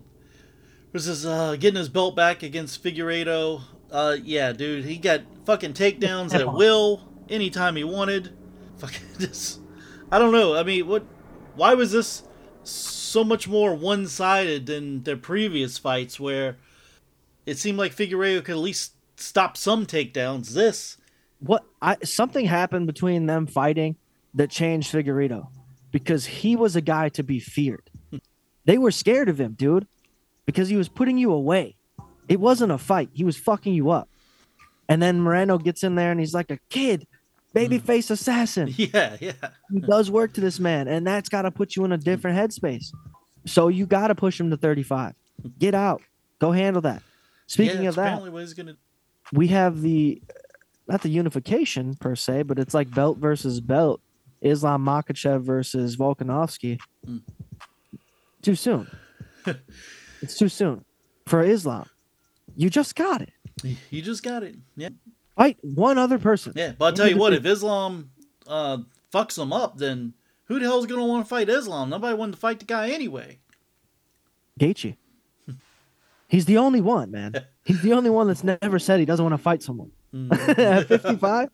[0.94, 3.60] versus uh, getting his belt back against Figueiredo.
[3.92, 8.34] Uh, yeah, dude, he got fucking takedowns at will anytime he wanted.
[8.78, 9.60] Fucking just,
[10.10, 10.56] I don't know.
[10.56, 11.04] I mean, what?
[11.54, 12.22] Why was this
[12.62, 16.56] so much more one-sided than their previous fights, where
[17.44, 20.54] it seemed like Figueiredo could at least stop some takedowns?
[20.54, 20.96] This,
[21.40, 23.96] what I something happened between them fighting
[24.34, 25.48] that changed Figueiredo
[25.90, 27.90] because he was a guy to be feared.
[28.64, 29.86] They were scared of him, dude,
[30.46, 31.76] because he was putting you away.
[32.28, 33.10] It wasn't a fight.
[33.12, 34.08] He was fucking you up.
[34.88, 37.06] And then Moreno gets in there and he's like a kid,
[37.54, 38.10] babyface mm.
[38.10, 38.72] assassin.
[38.76, 39.32] yeah, yeah,
[39.70, 42.38] He does work to this man, and that's got to put you in a different
[42.38, 42.92] headspace.
[43.46, 45.14] So you got to push him to 35.
[45.58, 46.02] Get out.
[46.38, 47.02] Go handle that.
[47.46, 48.76] Speaking yeah, of that, apparently what he's gonna.
[49.32, 50.22] we have the
[50.88, 54.00] not the unification per se, but it's like belt versus belt.
[54.44, 56.78] Islam Makhachev versus Volkanovski.
[57.06, 57.22] Mm.
[58.42, 58.88] Too soon.
[60.22, 60.84] it's too soon
[61.26, 61.88] for Islam.
[62.54, 63.32] You just got it.
[63.90, 64.56] You just got it.
[64.76, 64.90] Yeah.
[65.36, 66.52] Fight one other person.
[66.54, 68.10] Yeah, but I'll tell you what, if Islam
[68.46, 68.78] uh,
[69.12, 70.12] fucks him up, then
[70.44, 71.90] who the hell's gonna want to fight Islam?
[71.90, 73.38] Nobody wanted to fight the guy anyway.
[74.60, 74.96] Gaethje.
[76.28, 77.34] He's the only one, man.
[77.64, 79.90] He's the only one that's never said he doesn't want to fight someone.
[80.14, 80.58] Mm.
[80.58, 81.48] At 55?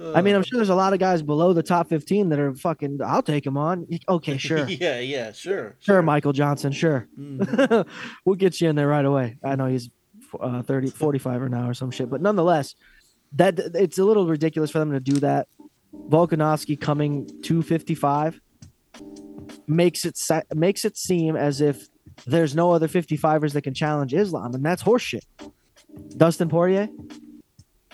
[0.00, 2.54] I mean, I'm sure there's a lot of guys below the top 15 that are
[2.54, 3.86] fucking, I'll take him on.
[4.08, 4.68] Okay, sure.
[4.68, 5.76] yeah, yeah, sure.
[5.80, 7.08] Sure, Michael Johnson, sure.
[7.18, 7.86] Mm.
[8.24, 9.38] we'll get you in there right away.
[9.42, 9.90] I know he's
[10.38, 12.76] uh, 30, 45 or now or some shit, but nonetheless,
[13.32, 15.48] that it's a little ridiculous for them to do that.
[15.94, 18.40] Volkanovski coming 255
[19.66, 21.88] makes it se- makes it seem as if
[22.26, 25.24] there's no other 55ers that can challenge Islam, and that's horseshit.
[26.16, 26.88] Dustin Poirier,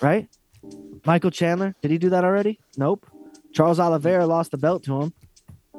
[0.00, 0.28] right?
[1.04, 2.58] Michael Chandler, did he do that already?
[2.76, 3.06] Nope.
[3.52, 5.12] Charles Oliveira lost the belt to him.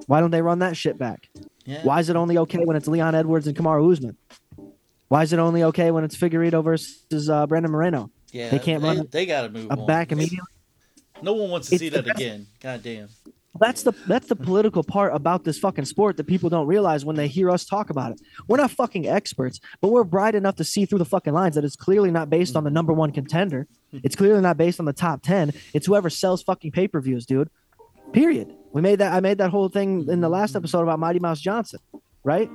[0.08, 1.30] Why don't they run that shit back?
[1.66, 1.82] Yeah.
[1.84, 4.18] Why is it only okay when it's Leon Edwards and Kamaru Usman?
[5.08, 8.12] Why is it only okay when it's Figueiredo versus uh, Brandon Moreno?
[8.32, 9.86] Yeah, They can't they, run They gotta move A on.
[9.88, 10.40] back immediately.
[11.22, 12.48] No one wants to It's see that best- again.
[12.62, 13.08] God damn.
[13.60, 17.16] That's the that's the political part about this fucking sport that people don't realize when
[17.16, 18.22] they hear us talk about it.
[18.48, 21.64] We're not fucking experts, but we're bright enough to see through the fucking lines that
[21.64, 23.68] it's clearly not based on the number one contender.
[23.94, 25.54] It's clearly not based on the top ten.
[25.74, 27.50] It's whoever sells fucking pay per views, dude.
[28.12, 28.54] Period.
[28.74, 29.14] We made that.
[29.14, 31.80] I made that whole thing in the last episode about Mighty Mouse Johnson,
[32.24, 32.50] right?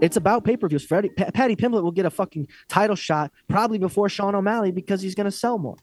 [0.00, 0.84] It's about pay per views.
[0.84, 5.02] Freddie Pa- Paddy Pimblett will get a fucking title shot probably before Sean O'Malley because
[5.02, 5.76] he's gonna sell more,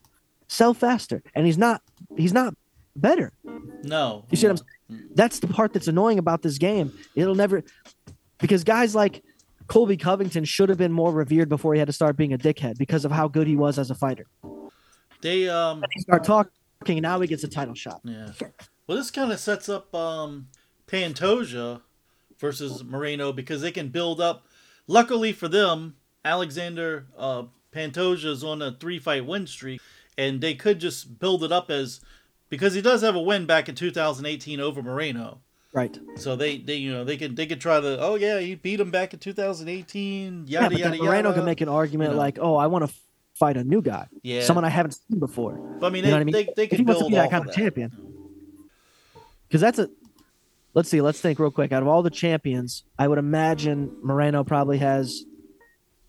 [0.47, 1.84] sell faster, and he's not.
[2.15, 2.55] He's not
[3.01, 3.31] better.
[3.83, 4.25] No.
[4.29, 5.09] You see what I'm saying?
[5.15, 6.91] That's the part that's annoying about this game.
[7.15, 7.63] It'll never
[8.39, 9.23] because guys like
[9.67, 12.77] Colby Covington should have been more revered before he had to start being a dickhead
[12.77, 14.25] because of how good he was as a fighter.
[15.21, 16.51] They um Start talking,
[16.87, 18.01] and now he gets a title shot.
[18.03, 18.31] yeah.
[18.85, 20.47] Well, this kind of sets up um
[20.87, 21.81] Pantoja
[22.39, 24.45] versus Moreno because they can build up.
[24.87, 27.43] Luckily for them, Alexander uh,
[27.73, 29.81] Pantoja is on a three fight win streak,
[30.17, 31.99] and they could just build it up as
[32.49, 35.39] because he does have a win back in 2018 over Moreno.
[35.73, 35.97] Right.
[36.15, 38.79] So they, they you know they could they could try the oh yeah he beat
[38.79, 41.33] him back in 2018 Yeah, but yada then Moreno yada.
[41.39, 42.21] can make an argument you know.
[42.21, 42.93] like, "Oh, I want to
[43.35, 46.09] fight a new guy, yeah someone I haven't seen before." But I mean You they,
[46.11, 46.33] know what I mean?
[46.33, 47.61] they, they if he wants to be that kind of of that.
[47.61, 47.91] champion,
[49.47, 49.89] because that's a.
[50.73, 51.01] Let's see.
[51.01, 51.71] Let's think real quick.
[51.71, 55.23] Out of all the champions, I would imagine Moreno probably has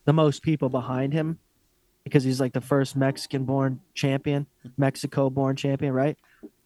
[0.04, 1.38] the most people behind him
[2.08, 4.46] because he's like the first Mexican-born champion,
[4.76, 6.16] Mexico-born champion, right?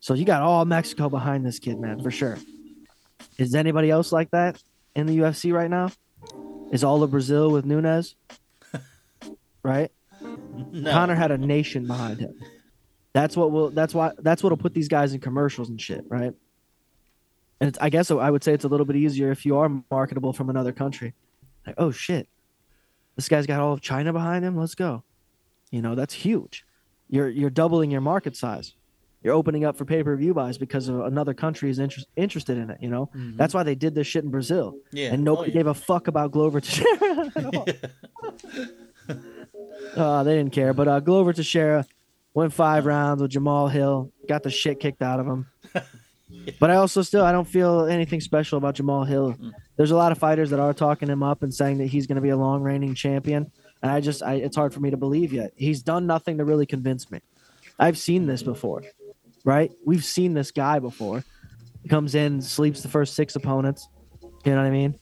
[0.00, 2.38] So you got all Mexico behind this kid, man, for sure.
[3.38, 4.62] Is anybody else like that
[4.94, 5.90] in the UFC right now?
[6.72, 8.14] Is all of Brazil with Nunes?
[9.62, 9.90] right?
[10.20, 10.90] No.
[10.90, 12.34] Conor had a nation behind him.
[13.12, 13.70] That's what will.
[13.70, 14.12] That's why.
[14.18, 16.32] That's what'll put these guys in commercials and shit, right?
[17.60, 19.70] And it's, I guess I would say it's a little bit easier if you are
[19.90, 21.14] marketable from another country.
[21.66, 22.28] Like, oh shit,
[23.16, 24.56] this guy's got all of China behind him.
[24.56, 25.04] Let's go.
[25.72, 26.64] You know, that's huge.
[27.08, 28.74] You're you're doubling your market size.
[29.24, 32.58] You're opening up for pay per view buys because of another country is inter- interested
[32.58, 32.78] in it.
[32.80, 33.36] You know, Mhm.
[33.36, 36.06] that's why they did this shit in Brazil, yeah and nobody oh, gave a fuck
[36.08, 37.32] about Glover Teixeira.
[37.52, 37.64] yeah.
[39.96, 40.72] Uh, they didn't care.
[40.72, 41.84] But uh, Glover Teixeira
[42.34, 45.46] went five rounds with Jamal Hill, got the shit kicked out of him.
[46.60, 49.36] but I also still I don't feel anything special about Jamal Hill.
[49.76, 52.16] There's a lot of fighters that are talking him up and saying that he's going
[52.16, 53.50] to be a long reigning champion,
[53.82, 55.52] and I just I, it's hard for me to believe yet.
[55.56, 57.20] He's done nothing to really convince me.
[57.78, 58.84] I've seen this before,
[59.44, 59.72] right?
[59.84, 61.24] We've seen this guy before.
[61.82, 63.88] He comes in, sleeps the first six opponents.
[64.44, 64.98] You know what I mean?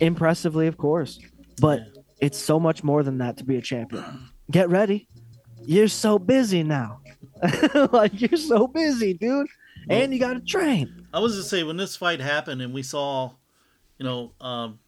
[0.00, 1.20] Impressively, of course,
[1.60, 1.80] but
[2.20, 4.04] it's so much more than that to be a champion.
[4.50, 5.08] Get ready.
[5.64, 7.00] You're so busy now.
[7.92, 9.48] like you're so busy, dude.
[9.88, 11.06] And you got to train.
[11.12, 13.32] I was just say when this fight happened and we saw,
[13.98, 14.78] you know, um,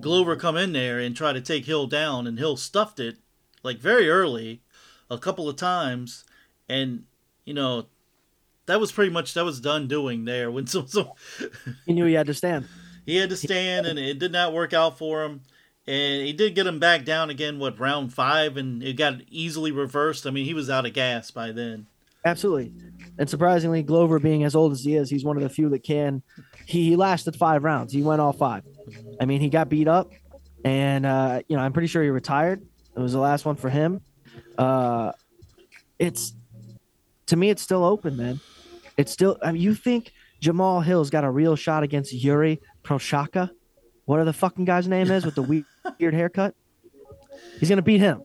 [0.00, 3.16] Glover come in there and try to take Hill down, and Hill stuffed it
[3.62, 4.62] like very early,
[5.10, 6.24] a couple of times,
[6.68, 7.04] and
[7.44, 7.86] you know,
[8.66, 11.14] that was pretty much that was done doing there when so, so
[11.86, 12.66] You knew he had to stand.
[13.06, 15.42] he had to stand and it did not work out for him.
[15.86, 19.70] And he did get him back down again, what, round five, and it got easily
[19.70, 20.26] reversed.
[20.26, 21.88] I mean, he was out of gas by then.
[22.24, 22.72] Absolutely.
[23.18, 25.82] And surprisingly, Glover being as old as he is, he's one of the few that
[25.82, 26.22] can.
[26.66, 27.92] He, he lasted five rounds.
[27.92, 28.64] He went all five.
[29.20, 30.10] I mean, he got beat up,
[30.64, 32.62] and uh, you know, I'm pretty sure he retired.
[32.96, 34.00] It was the last one for him.
[34.56, 35.12] Uh,
[35.98, 36.34] it's
[37.26, 38.40] to me, it's still open, man.
[38.96, 39.38] It's still.
[39.42, 43.50] I mean, you think Jamal Hill's got a real shot against Yuri Prochaka?
[44.04, 45.64] Whatever the fucking guy's name is with the weird
[45.98, 46.54] weird haircut.
[47.58, 48.22] He's gonna beat him.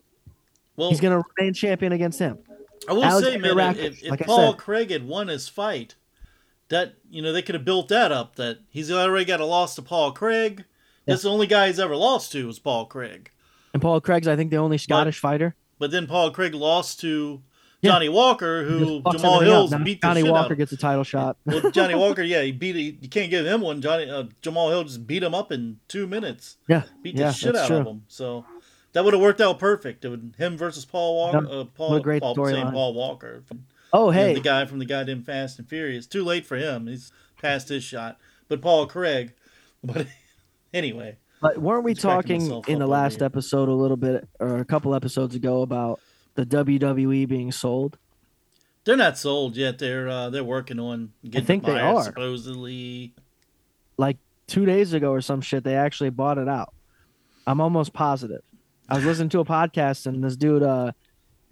[0.76, 2.38] Well, He's gonna remain champion against him.
[2.88, 4.58] I will Alexander say, man, Rakic, if, if like Paul said.
[4.58, 5.94] Craig had won his fight,
[6.70, 8.36] that you know they could have built that up.
[8.36, 10.64] That he's already got a loss to Paul Craig.
[11.06, 13.30] That's the only guy he's ever lost to was Paul Craig.
[13.72, 15.54] And Paul Craig's, I think, the only Scottish fighter.
[15.78, 17.42] But then Paul Craig lost to
[17.80, 17.92] Yeah.
[17.92, 19.40] Johnny Walker, who Jamal.
[19.40, 21.36] Hills beat the Johnny Walker gets a title shot.
[21.46, 22.76] Well, Johnny Walker, yeah, he beat.
[23.02, 23.80] You can't give him one.
[23.80, 26.58] Johnny uh, Jamal Hill just beat him up in two minutes.
[26.68, 27.78] yeah, Beat the yeah, shit out true.
[27.78, 28.02] of him.
[28.08, 28.44] So
[28.92, 30.04] that would have worked out perfect.
[30.04, 31.46] It would him versus Paul Walker.
[31.48, 31.58] Yeah.
[31.60, 32.72] Uh, Paul, What a great Paul, storyline.
[32.72, 33.42] Paul Walker.
[33.92, 36.06] Oh You know, hey, the guy from the goddamn Fast and Furious.
[36.06, 36.86] Too late for him.
[36.86, 38.18] He's past his shot.
[38.48, 39.34] But Paul Craig.
[39.82, 40.08] But
[40.74, 43.24] anyway, but weren't we talking in the last here.
[43.24, 46.00] episode a little bit or a couple episodes ago about
[46.34, 47.96] the WWE being sold?
[48.84, 49.78] they're not sold yet.
[49.78, 52.02] They're uh, they're working on getting think they are.
[52.02, 53.14] supposedly.
[53.96, 54.16] Like
[54.46, 56.74] two days ago or some shit, they actually bought it out.
[57.46, 58.42] I'm almost positive.
[58.88, 60.92] I was listening to a podcast and this dude, uh,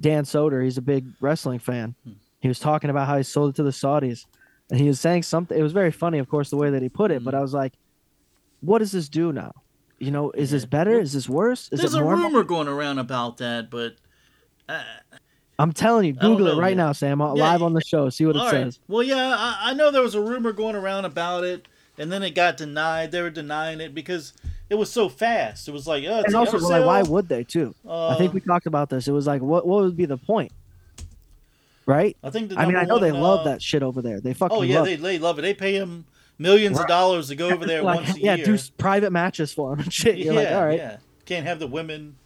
[0.01, 1.95] Dan Soder, he's a big wrestling fan.
[2.41, 4.27] He was talking about how he sold it to the Saudis,
[4.71, 5.59] and he was saying something.
[5.59, 7.25] It was very funny, of course, the way that he put it.
[7.25, 7.35] But.
[7.35, 7.73] I was like,
[8.61, 9.53] "What does this do now?
[9.99, 10.99] You know, is this better?
[11.01, 11.69] Is this worse?
[11.73, 13.97] Is There's it a normal?" rumor going around about that, but
[14.69, 14.83] uh,
[15.59, 16.77] I'm telling you, Google it right yet.
[16.77, 17.21] now, Sam.
[17.21, 18.09] uh, Yeah, live on the show.
[18.11, 18.51] See what it right.
[18.51, 18.79] says.
[18.87, 21.67] Well, yeah, I, I know there was a rumor going around about it,
[21.99, 23.11] and then it got denied.
[23.11, 24.35] They were denying it because
[24.71, 25.67] it was so fast.
[25.67, 27.75] It was like, oh, it's And also, like, why would they too?
[27.85, 29.09] Uh, I think we talked about this.
[29.09, 30.53] It was like, what what would be the point?
[31.89, 32.19] Right?
[32.23, 32.53] I think.
[32.55, 34.21] I mean, I know they one, love uh, that shit over there.
[34.21, 35.43] They fucking Oh yeah, love they, they love it.
[35.43, 36.05] They pay him
[36.39, 38.47] millions of dollars to go over there like, once a yeah, year.
[38.47, 40.19] Yeah, do private matches for them and shit.
[40.19, 40.79] You're yeah, like, all right.
[40.79, 40.97] yeah.
[41.25, 42.17] Can't have the women.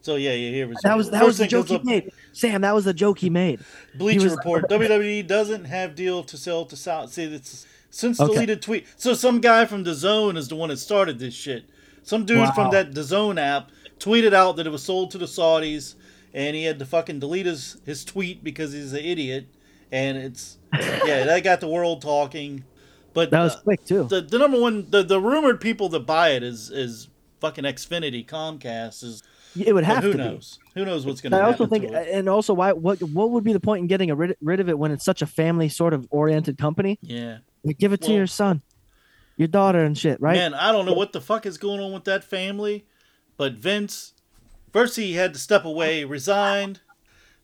[0.00, 0.50] So yeah, yeah.
[0.50, 2.10] Here was That was that was the joke he up, made.
[2.32, 3.60] Sam, that was the joke he made.
[3.94, 4.66] Bleacher he was- Report.
[4.70, 7.12] WWE doesn't have deal to sell to South.
[7.12, 8.32] See, it's since Okay.
[8.32, 8.86] deleted tweet.
[8.96, 11.64] So some guy from the Zone is the one that started this shit.
[12.04, 12.52] Some dude Wow.
[12.52, 15.94] from that the Zone app tweeted out that it was sold to the Saudis,
[16.32, 19.46] and he had to fucking delete his his tweet because he's an idiot.
[19.92, 22.64] And it's yeah, that got the world talking.
[23.12, 24.04] But That was uh, quick too.
[24.04, 27.08] the the number one the, the rumored people that buy it is is
[27.40, 29.22] fucking Xfinity Comcast is.
[29.58, 30.60] It would have who to knows?
[30.74, 31.40] Who knows what's going to be.
[31.42, 32.72] I also think, and also, why?
[32.72, 33.02] What?
[33.02, 35.22] What would be the point in getting a rid, rid of it when it's such
[35.22, 37.00] a family sort of oriented company?
[37.02, 37.38] yeah.
[37.64, 38.62] Like, give it to your son,
[39.36, 40.36] your daughter, and shit, right?
[40.36, 42.86] Man, I don't know what the fuck is going on with that family,
[43.36, 44.14] but Vince,
[44.72, 46.80] first he had to step away, resigned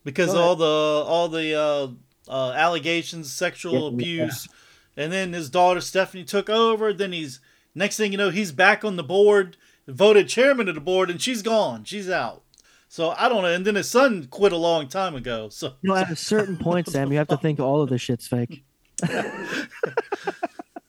[0.03, 1.87] because all the all the uh,
[2.31, 3.87] uh, allegations, sexual Yeah, yeah.
[4.23, 4.47] abuse,
[4.95, 6.93] and then his daughter Stephanie took over.
[6.93, 7.39] Then he's
[7.75, 9.57] next thing you know, he's back on the board,
[9.87, 12.43] voted chairman of the board, and she's gone, she's out.
[12.89, 13.53] So I don't know.
[13.53, 15.49] And then his son quit a long time ago.
[15.49, 18.01] So You know, at a certain point, Sam, you have to think all of this
[18.01, 18.63] shit's fake.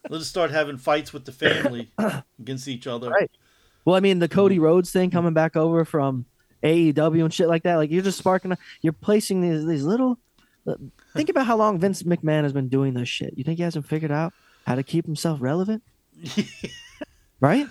[0.09, 1.91] let's start having fights with the family
[2.39, 3.09] against each other.
[3.09, 3.29] Right.
[3.85, 6.25] Well, I mean, the Cody Rhodes thing coming back over from
[6.63, 7.75] AEW and shit like that.
[7.75, 8.55] Like you're just sparking.
[8.81, 10.17] You're placing these these little.
[10.67, 10.75] uh,
[11.15, 13.33] Think about how long Vince McMahon has been doing this shit.
[13.37, 14.33] You think he hasn't figured out
[14.67, 15.81] how to keep himself relevant?
[17.39, 17.67] Right?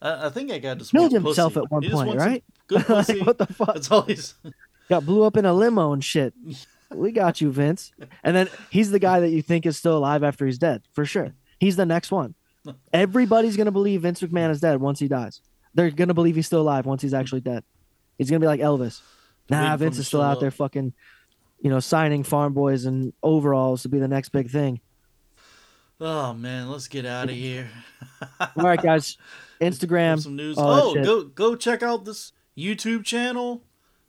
[0.00, 0.90] I, I think I got this.
[0.90, 2.42] Killed himself at one He point, right?
[2.66, 3.74] Good like, what the fuck?
[3.74, 4.34] That's all he's.
[4.88, 6.34] Got blew up in a limo and shit.
[6.92, 7.92] We got you, Vince.
[8.24, 11.04] And then he's the guy that you think is still alive after he's dead, for
[11.04, 11.32] sure.
[11.60, 12.34] He's the next one.
[12.92, 15.40] Everybody's gonna believe Vince McMahon is dead once he dies.
[15.74, 17.64] They're gonna believe he's still alive once he's actually dead.
[18.18, 19.00] He's gonna be like Elvis.
[19.50, 20.40] Nah, Vince is still out up.
[20.40, 20.92] there fucking,
[21.60, 24.80] you know, signing farm boys and overalls to be the next big thing.
[26.00, 27.68] Oh man, let's get out of here.
[28.40, 29.16] All right, guys.
[29.60, 30.20] Instagram.
[30.20, 30.56] Some news.
[30.58, 33.62] Oh, go go check out this YouTube channel.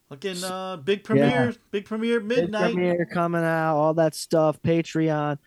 [0.09, 2.73] Fucking uh, big premiere, big premiere Big midnight.
[2.73, 5.37] premiere coming out, all that stuff, Patreon.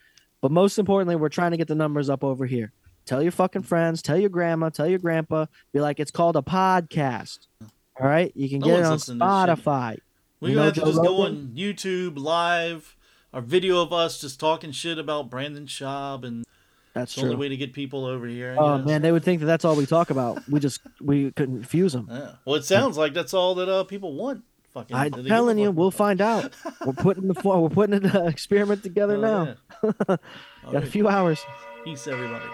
[0.41, 2.73] But most importantly, we're trying to get the numbers up over here.
[3.07, 5.47] Tell your fucking friends, tell your grandma, tell your grandpa.
[5.73, 7.47] Be like, it's called a podcast.
[7.99, 9.65] All right, you can No get it on listening to this shit.
[9.65, 9.99] Spotify.
[10.41, 12.97] We're You know have to Joe just go on YouTube live.
[13.33, 16.45] Our video of us just talking shit about Brandon Schaub, and
[16.95, 18.53] That's the only way to get people over here.
[18.53, 18.87] I Oh guess.
[18.87, 20.47] man, they would think that that's all we talk about.
[20.49, 22.09] We just we couldn't confuse them.
[22.11, 22.33] Yeah.
[22.45, 24.43] Well, it sounds like that's all that uh, people want.
[24.75, 24.95] Fucking.
[24.97, 26.53] I'm that they give a telling you, we'll find out.
[26.85, 29.55] We're putting the we're putting the experiment together Oh, now.
[30.09, 30.17] yeah.
[30.73, 31.41] Got a few hours.
[31.85, 32.45] Peace, everybody.